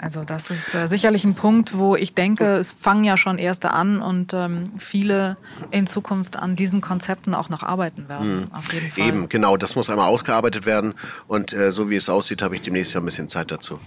also 0.03 0.25
das 0.25 0.51
ist 0.51 0.75
äh, 0.75 0.89
sicherlich 0.89 1.25
ein 1.25 1.35
Punkt, 1.35 1.77
wo 1.77 1.95
ich 1.95 2.15
denke, 2.15 2.57
es 2.57 2.73
fangen 2.73 3.05
ja 3.05 3.19
schon 3.19 3.37
erste 3.37 3.73
an 3.73 4.01
und 4.01 4.33
ähm, 4.33 4.65
viele 4.79 5.37
in 5.71 5.87
Zukunft 5.87 6.37
an 6.37 6.57
diesen 6.57 6.81
Konzepten 6.81 7.35
auch 7.35 7.51
noch 7.51 7.63
arbeiten 7.63 8.09
werden. 8.09 8.41
Mhm. 8.41 8.55
Auf 8.55 8.73
jeden 8.73 8.91
Fall. 8.91 9.07
Eben, 9.07 9.29
genau, 9.29 9.59
das 9.59 9.77
muss 9.77 9.91
einmal 9.91 10.09
ausgearbeitet 10.09 10.65
werden 10.65 10.95
und 11.29 11.53
äh, 11.53 11.71
so 11.71 11.91
wie 11.91 11.97
es 11.97 12.09
aussieht, 12.09 12.41
habe 12.41 12.55
ich 12.55 12.63
demnächst 12.63 12.95
ja 12.95 13.01
ein 13.01 13.05
bisschen 13.05 13.29
Zeit 13.29 13.51
dazu. 13.51 13.79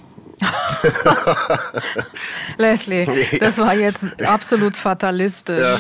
Leslie, 2.58 3.08
das 3.40 3.58
war 3.58 3.76
jetzt 3.76 4.22
absolut 4.22 4.76
fatalistisch. 4.76 5.60
Ja. 5.60 5.80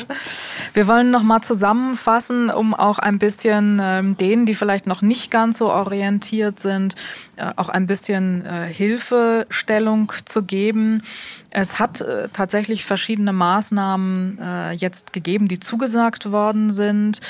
Wir 0.73 0.87
wollen 0.87 1.11
noch 1.11 1.21
mal 1.21 1.43
zusammenfassen, 1.43 2.49
um 2.49 2.73
auch 2.73 2.97
ein 2.97 3.19
bisschen 3.19 3.79
ähm, 3.79 4.17
denen, 4.17 4.47
die 4.47 4.55
vielleicht 4.55 4.87
noch 4.87 5.03
nicht 5.03 5.29
ganz 5.29 5.59
so 5.59 5.69
orientiert 5.69 6.59
sind, 6.59 6.95
äh, 7.35 7.51
auch 7.57 7.69
ein 7.69 7.85
bisschen 7.85 8.43
äh, 8.43 8.65
Hilfestellung 8.73 10.11
zu 10.25 10.43
geben. 10.43 11.03
Es 11.51 11.79
hat 11.79 12.01
äh, 12.01 12.29
tatsächlich 12.33 12.85
verschiedene 12.85 13.33
Maßnahmen 13.33 14.39
äh, 14.41 14.71
jetzt 14.71 15.13
gegeben, 15.13 15.47
die 15.47 15.59
zugesagt 15.59 16.31
worden 16.31 16.71
sind. 16.71 17.21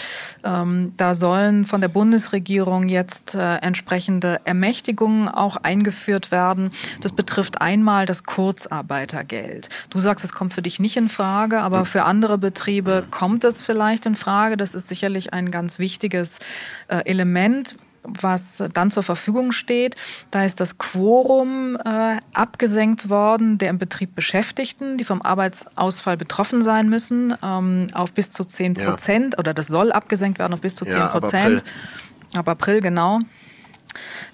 Ähm, 0.46 0.94
da 0.96 1.14
sollen 1.14 1.66
von 1.66 1.82
der 1.82 1.90
Bundesregierung 1.90 2.88
jetzt 2.88 3.36
äh, 3.36 3.56
entsprechende 3.58 4.40
Ermächtigungen 4.46 5.28
auch 5.28 5.58
eingeführt 5.58 6.32
werden. 6.32 6.72
Das 7.02 7.12
betrifft 7.12 7.60
einmal 7.60 8.06
das 8.06 8.24
Kurzarbeitergeld. 8.24 9.68
Du 9.90 10.00
sagst, 10.00 10.24
es 10.24 10.32
kommt 10.32 10.54
für 10.54 10.62
dich 10.62 10.80
nicht 10.80 10.96
in 10.96 11.10
Frage, 11.10 11.60
aber 11.60 11.84
für 11.84 12.06
andere 12.06 12.38
Betriebe 12.38 13.06
kommt 13.12 13.33
es 13.42 13.64
vielleicht 13.64 14.06
in 14.06 14.16
Frage. 14.16 14.58
Das 14.58 14.76
ist 14.76 14.90
sicherlich 14.90 15.34
ein 15.34 15.52
ganz 15.52 15.80
wichtiges 15.80 16.40
äh, 16.88 17.06
Element 17.06 17.76
was 18.04 18.62
dann 18.74 18.92
zur 18.92 19.04
Verfügung 19.04 19.52
steht. 19.52 19.96
Da 20.32 20.44
ist 20.44 20.60
das 20.60 20.78
Quorum 20.78 21.78
äh, 21.78 22.18
abgesenkt 22.34 23.10
worden 23.10 23.58
der 23.58 23.70
im 23.70 23.78
Betrieb 23.78 24.16
Beschäftigten, 24.16 24.98
die 24.98 25.04
vom 25.04 25.22
Arbeitsausfall 25.22 26.18
betroffen 26.18 26.62
sein 26.62 26.90
müssen, 26.90 27.36
ähm, 27.42 27.88
auf 27.94 28.14
bis 28.14 28.30
zu 28.30 28.44
10 28.44 28.74
Prozent. 28.74 29.34
Ja. 29.34 29.40
Oder 29.40 29.54
das 29.54 29.68
soll 29.68 29.92
abgesenkt 29.92 30.40
werden 30.40 30.54
auf 30.54 30.62
bis 30.62 30.76
zu 30.76 30.86
10 30.86 31.00
Prozent. 31.10 31.14
Ja, 31.14 31.14
ab 31.14 31.24
April. 31.24 32.40
ab 32.40 32.50
April, 32.50 32.82
genau. 32.82 33.20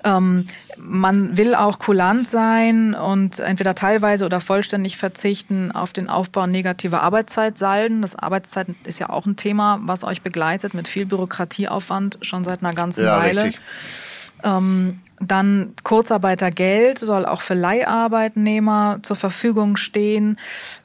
Ähm, 0.03 0.45
man 0.77 1.37
will 1.37 1.55
auch 1.55 1.79
kulant 1.79 2.27
sein 2.27 2.93
und 2.93 3.39
entweder 3.39 3.75
teilweise 3.75 4.25
oder 4.25 4.39
vollständig 4.41 4.97
verzichten 4.97 5.71
auf 5.71 5.93
den 5.93 6.09
Aufbau 6.09 6.47
negativer 6.47 7.01
Arbeitszeitsalden. 7.03 8.01
Das 8.01 8.15
Arbeitszeit 8.15 8.67
ist 8.85 8.99
ja 8.99 9.09
auch 9.09 9.25
ein 9.25 9.35
Thema, 9.35 9.79
was 9.83 10.03
euch 10.03 10.21
begleitet 10.21 10.73
mit 10.73 10.87
viel 10.87 11.05
Bürokratieaufwand 11.05 12.19
schon 12.21 12.43
seit 12.43 12.63
einer 12.63 12.73
ganzen 12.73 13.05
ja, 13.05 13.19
Weile. 13.19 13.43
Richtig. 13.45 13.61
Ähm, 14.43 14.99
dann 15.21 15.73
Kurzarbeitergeld 15.83 16.99
soll 16.99 17.25
auch 17.25 17.41
für 17.41 17.53
Leiharbeitnehmer 17.53 18.99
zur 19.03 19.17
Verfügung 19.17 19.75
stehen. 19.75 20.37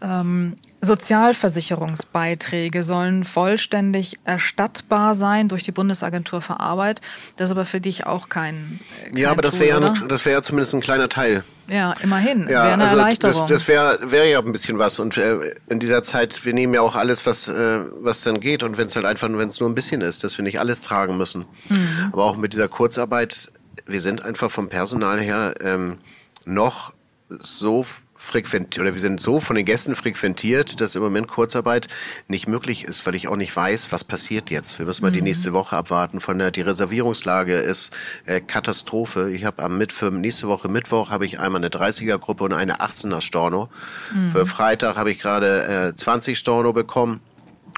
Ähm, 0.03 0.55
Sozialversicherungsbeiträge 0.81 2.83
sollen 2.83 3.25
vollständig 3.25 4.19
erstattbar 4.25 5.15
sein 5.15 5.49
durch 5.49 5.63
die 5.63 5.73
Bundesagentur 5.73 6.43
für 6.43 6.61
Arbeit. 6.61 7.01
Das 7.37 7.47
ist 7.47 7.53
aber 7.53 7.65
für 7.65 7.81
dich 7.81 8.07
auch 8.07 8.29
kein. 8.29 8.81
kein 9.05 9.17
ja, 9.17 9.31
aber 9.31 9.43
das 9.43 9.59
wäre 9.59 9.81
ja, 9.81 9.95
das 10.09 10.25
wäre 10.25 10.37
ja 10.37 10.43
zumindest 10.43 10.75
ein 10.75 10.81
kleiner 10.81 11.09
Teil. 11.09 11.45
Ja, 11.67 11.95
immerhin. 12.03 12.43
Ja, 12.43 12.49
wäre 12.49 12.73
eine 12.73 12.85
also 12.85 12.97
Erleichterung. 12.97 13.41
Das, 13.41 13.47
das 13.47 13.69
wäre 13.69 13.99
wär 14.03 14.27
ja 14.27 14.39
ein 14.39 14.53
bisschen 14.53 14.79
was. 14.79 14.99
Und 14.99 15.17
äh, 15.17 15.55
in 15.69 15.81
dieser 15.81 16.03
Zeit, 16.03 16.45
wir 16.45 16.53
nehmen 16.53 16.75
ja 16.75 16.81
auch 16.81 16.95
alles, 16.95 17.25
was, 17.27 17.49
äh, 17.49 17.81
was 18.01 18.23
dann 18.23 18.41
geht. 18.41 18.63
Und 18.63 18.77
wenn 18.77 18.87
es 18.87 18.97
halt 18.97 19.07
einfach, 19.07 19.29
wenn 19.31 19.49
es 19.49 19.61
nur 19.61 19.69
ein 19.69 19.75
bisschen 19.75 20.01
ist, 20.01 20.25
dass 20.25 20.37
wir 20.37 20.43
nicht 20.43 20.61
alles 20.61 20.83
tragen 20.83 21.17
müssen. 21.17 21.47
Mhm. 21.69 22.11
Aber 22.13 22.25
auch 22.25 22.37
mit 22.37 22.53
dieser 22.53 22.69
Kurzarbeit, 22.69 23.53
wir 23.87 24.01
sind 24.01 24.23
einfach 24.23 24.51
vom 24.51 24.69
Personal 24.69 25.21
her 25.21 25.55
ähm, 25.61 25.99
noch 26.45 26.93
so 27.29 27.85
frequentiert 28.25 28.81
oder 28.81 28.95
wir 28.95 29.01
sind 29.01 29.21
so 29.21 29.39
von 29.39 29.57
den 29.57 29.65
Gästen 29.65 29.95
frequentiert, 29.95 30.81
dass 30.81 30.95
im 30.95 31.03
Moment 31.03 31.29
Kurzarbeit 31.29 31.89
nicht 32.27 32.49
möglich 32.49 32.85
ist, 32.85 33.07
weil 33.07 33.15
ich 33.15 33.29
auch 33.29 33.37
nicht 33.37 33.55
weiß, 33.55 33.93
was 33.93 34.03
passiert 34.03 34.51
jetzt. 34.51 34.79
Wir 34.79 34.87
müssen 34.87 35.03
mal 35.03 35.11
mhm. 35.11 35.15
die 35.15 35.23
nächste 35.23 35.53
Woche 35.53 35.77
abwarten. 35.77 36.21
Von 36.21 36.39
der 36.39 36.51
die 36.51 36.63
Reservierungslage 36.63 37.55
ist 37.55 37.93
äh, 38.27 38.41
Katastrophe. 38.41 39.31
Ich 39.31 39.45
habe 39.45 39.63
am 39.63 39.79
Mittwoch, 39.79 40.11
nächste 40.11 40.49
Woche 40.49 40.69
Mittwoch 40.69 41.11
habe 41.11 41.27
ich 41.27 41.39
einmal 41.39 41.61
eine 41.61 41.69
30er 41.69 42.19
Gruppe 42.19 42.45
und 42.45 42.53
eine 42.53 42.81
18er 42.81 43.21
Storno. 43.21 43.69
Mhm. 44.15 44.31
Für 44.31 44.47
Freitag 44.47 44.97
habe 44.97 45.11
ich 45.11 45.19
gerade 45.19 45.93
äh, 45.93 45.95
20 45.95 46.39
Storno 46.39 46.73
bekommen 46.73 47.21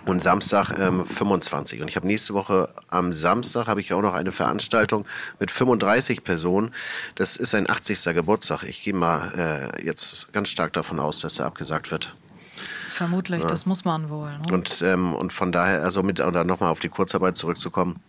und 0.07 0.23
Samstag 0.23 0.79
ähm, 0.79 1.05
25. 1.05 1.83
Und 1.83 1.89
ich 1.89 1.97
habe 1.97 2.07
nächste 2.07 2.33
Woche 2.33 2.73
am 2.89 3.13
Samstag 3.13 3.67
habe 3.67 3.81
ich 3.81 3.93
auch 3.93 4.03
noch 4.03 4.15
eine 4.15 4.33
Veranstaltung 4.33 5.05
mit 5.39 5.51
35 5.51 6.25
Personen. 6.25 6.73
Das 7.17 7.37
ist 7.37 7.55
ein 7.55 7.69
80. 7.69 8.15
Geburtstag. 8.15 8.63
Ich 8.63 8.83
gehe 8.83 8.95
mal 8.95 9.73
äh, 9.77 9.85
jetzt 9.85 10.33
ganz 10.33 10.49
stark 10.49 10.73
davon 10.73 11.01
aus, 11.01 11.21
dass 11.21 11.39
er 11.39 11.47
abgesagt 11.47 11.91
wird. 11.91 12.15
Vermutlich, 12.89 13.43
ja. 13.43 13.49
das 13.49 13.67
muss 13.67 13.85
man 13.85 14.09
wohl. 14.09 14.31
Ne? 14.31 14.53
Und, 14.53 14.81
ähm, 14.81 15.13
und 15.13 15.33
von 15.33 15.53
daher, 15.53 15.83
also 15.83 16.03
mit, 16.03 16.21
oder 16.21 16.45
nochmal 16.45 16.71
auf 16.71 16.81
die 16.81 16.89
Kurzarbeit 16.89 17.37
zurückzukommen. 17.37 18.01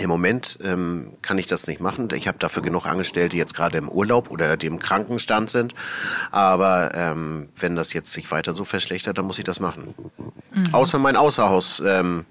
Im 0.00 0.08
Moment 0.08 0.58
ähm, 0.62 1.16
kann 1.22 1.38
ich 1.38 1.48
das 1.48 1.66
nicht 1.66 1.80
machen. 1.80 2.08
Ich 2.14 2.28
habe 2.28 2.38
dafür 2.38 2.62
genug 2.62 2.86
Angestellte, 2.86 3.30
die 3.30 3.36
jetzt 3.36 3.54
gerade 3.54 3.78
im 3.78 3.88
Urlaub 3.88 4.30
oder 4.30 4.56
die 4.56 4.68
im 4.68 4.78
Krankenstand 4.78 5.50
sind. 5.50 5.74
Aber 6.30 6.94
ähm, 6.94 7.48
wenn 7.56 7.74
das 7.74 7.92
jetzt 7.92 8.12
sich 8.12 8.30
weiter 8.30 8.54
so 8.54 8.64
verschlechtert, 8.64 9.18
dann 9.18 9.24
muss 9.24 9.38
ich 9.38 9.44
das 9.44 9.58
machen. 9.58 9.94
Mhm. 10.54 10.72
Außer 10.72 10.98
mein 11.00 11.16
Außerhaus. 11.16 11.82
Ähm, 11.84 12.26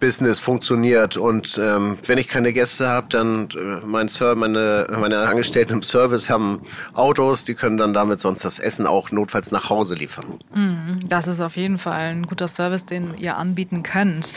Business 0.00 0.38
funktioniert. 0.38 1.16
Und 1.16 1.60
ähm, 1.62 1.98
wenn 2.06 2.18
ich 2.18 2.26
keine 2.26 2.52
Gäste 2.52 2.88
habe, 2.88 3.06
dann 3.10 3.48
äh, 3.50 3.86
mein 3.86 4.08
Sir, 4.08 4.34
meine, 4.34 4.88
meine 4.98 5.20
Angestellten 5.20 5.74
im 5.74 5.82
Service 5.82 6.30
haben 6.30 6.62
Autos, 6.94 7.44
die 7.44 7.54
können 7.54 7.76
dann 7.76 7.92
damit 7.92 8.18
sonst 8.18 8.44
das 8.44 8.58
Essen 8.58 8.86
auch 8.86 9.10
notfalls 9.12 9.52
nach 9.52 9.68
Hause 9.68 9.94
liefern. 9.94 10.40
Mhm, 10.54 11.00
das 11.08 11.28
ist 11.28 11.40
auf 11.40 11.56
jeden 11.56 11.78
Fall 11.78 12.00
ein 12.00 12.26
guter 12.26 12.48
Service, 12.48 12.86
den 12.86 13.16
ihr 13.18 13.36
anbieten 13.36 13.82
könnt. 13.82 14.32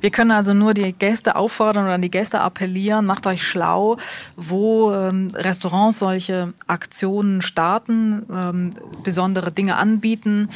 Wir 0.00 0.10
können 0.10 0.30
also 0.30 0.54
nur 0.54 0.72
die 0.72 0.92
Gäste 0.92 1.34
auffordern 1.36 1.84
oder 1.84 1.94
an 1.94 2.02
die 2.02 2.10
Gäste 2.10 2.40
appellieren, 2.40 3.04
macht 3.04 3.26
euch 3.26 3.42
schlau, 3.42 3.98
wo 4.36 4.92
ähm, 4.92 5.28
Restaurants 5.34 5.98
solche 5.98 6.52
Aktionen 6.68 7.42
starten, 7.42 8.24
ähm, 8.32 8.70
besondere 9.02 9.50
Dinge 9.50 9.76
anbieten. 9.76 10.48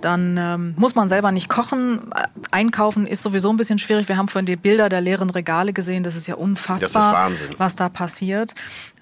Dann 0.00 0.36
ähm, 0.38 0.74
muss 0.76 0.96
man 0.96 1.08
selber 1.08 1.30
nicht 1.30 1.48
kochen. 1.48 2.10
Einkaufen 2.50 3.06
ist 3.06 3.22
sowieso 3.22 3.50
ein 3.50 3.56
bisschen 3.56 3.78
schwierig. 3.78 4.07
Wir 4.08 4.16
haben 4.16 4.28
vorhin 4.28 4.46
die 4.46 4.56
Bilder 4.56 4.88
der 4.88 5.00
leeren 5.00 5.30
Regale 5.30 5.72
gesehen. 5.72 6.02
Das 6.02 6.16
ist 6.16 6.26
ja 6.26 6.34
unfassbar, 6.34 7.30
was 7.58 7.76
da 7.76 7.88
passiert. 7.88 8.54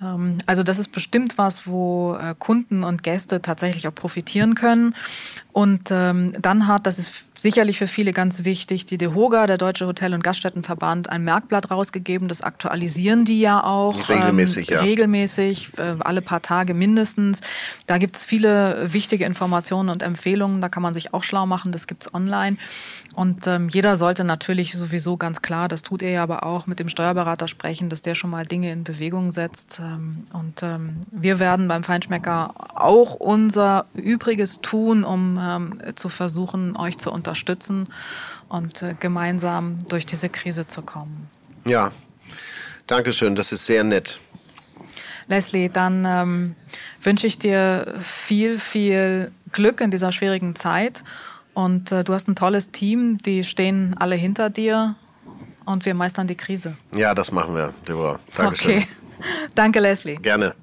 Ähm, 0.03 0.39
also 0.47 0.63
das 0.63 0.79
ist 0.79 0.93
bestimmt 0.93 1.39
was, 1.39 1.67
wo 1.67 2.17
äh, 2.21 2.35
Kunden 2.39 2.85
und 2.85 3.03
Gäste 3.03 3.43
tatsächlich 3.43 3.89
auch 3.89 3.95
profitieren 3.95 4.55
können. 4.55 4.95
Und 5.53 5.91
ähm, 5.91 6.35
dann 6.39 6.67
hat, 6.67 6.87
das 6.87 6.99
ist 6.99 7.25
sicherlich 7.35 7.79
für 7.79 7.87
viele 7.87 8.13
ganz 8.13 8.45
wichtig, 8.45 8.85
die 8.85 8.99
DEHOGA, 8.99 9.47
der 9.47 9.57
Deutsche 9.57 9.87
Hotel- 9.87 10.13
und 10.13 10.23
Gaststättenverband, 10.23 11.09
ein 11.09 11.25
Merkblatt 11.25 11.71
rausgegeben. 11.71 12.29
Das 12.29 12.43
aktualisieren 12.43 13.25
die 13.25 13.41
ja 13.41 13.65
auch. 13.65 14.09
Regelmäßig, 14.09 14.71
ähm, 14.71 14.77
ja. 14.77 14.83
Regelmäßig, 14.83 15.71
äh, 15.79 15.95
alle 16.01 16.21
paar 16.21 16.43
Tage 16.43 16.75
mindestens. 16.75 17.41
Da 17.87 17.97
gibt's 17.97 18.23
viele 18.23 18.93
wichtige 18.93 19.25
Informationen 19.25 19.89
und 19.89 20.03
Empfehlungen. 20.03 20.61
Da 20.61 20.69
kann 20.69 20.83
man 20.83 20.93
sich 20.93 21.15
auch 21.15 21.25
schlau 21.25 21.47
machen. 21.47 21.73
Das 21.73 21.87
gibt's 21.87 22.13
online. 22.13 22.59
Und 23.17 23.47
ähm, 23.47 23.71
jeder 23.71 23.97
sollte 23.97 24.25
natürlich 24.25 24.75
sowieso 24.75 25.17
ganz 25.17 25.41
klar, 25.41 25.69
das 25.69 25.83
tut 25.83 26.03
er 26.03 26.11
ja 26.11 26.23
aber 26.23 26.43
auch, 26.43 26.67
mit 26.67 26.79
dem 26.79 26.91
Steuerberater 26.91 27.49
sprechen, 27.49 27.89
dass 27.89 28.03
der 28.03 28.15
schon 28.15 28.29
mal 28.29 28.45
Dinge 28.45 28.71
in 28.71 28.85
Bewegung 28.85 29.31
setzt. 29.31 29.81
Ähm, 29.83 30.27
und 30.35 30.63
ähm, 30.63 31.01
wir 31.11 31.39
werden 31.39 31.67
beim 31.67 31.83
Feinschmecker 31.83 32.53
auch 32.75 33.15
unser 33.15 33.87
Übriges 33.95 34.61
tun, 34.61 35.03
um 35.03 35.41
ähm, 35.41 35.97
zu 35.97 36.11
versuchen, 36.11 36.77
euch 36.77 36.99
zu 36.99 37.11
unterstützen 37.11 37.89
und 38.51 38.83
äh, 38.83 38.95
gemeinsam 39.01 39.79
durch 39.89 40.05
diese 40.05 40.29
Krise 40.29 40.67
zu 40.67 40.83
kommen. 40.83 41.31
Ja, 41.65 41.93
danke 42.87 43.15
schön, 43.15 43.35
das 43.35 43.51
ist 43.51 43.65
sehr 43.65 43.83
nett. 43.83 44.19
Leslie, 45.27 45.71
dann 45.71 46.05
ähm, 46.07 46.55
wünsche 47.01 47.27
ich 47.27 47.39
dir 47.39 47.95
viel, 47.99 48.59
viel 48.59 49.33
Glück 49.53 49.81
in 49.81 49.91
dieser 49.91 50.13
schwierigen 50.13 50.55
Zeit 50.55 51.03
und 51.57 51.91
äh, 51.91 52.05
du 52.05 52.13
hast 52.13 52.29
ein 52.29 52.37
tolles 52.37 52.71
Team, 52.71 53.17
die 53.17 53.43
stehen 53.43 53.97
alle 53.99 54.15
hinter 54.15 54.51
dir 54.51 54.95
und 55.65 55.87
wir 55.87 55.95
meistern 55.95 56.27
die 56.27 56.35
Krise. 56.35 56.77
Ja, 56.95 57.15
das 57.15 57.33
machen 57.33 57.55
wir, 57.55 57.73
Deborah. 57.89 58.21
Dankeschön. 58.37 58.77
Okay. 58.77 58.87
Danke, 59.55 59.81
Leslie. 59.81 60.17
Gerne. 60.17 60.55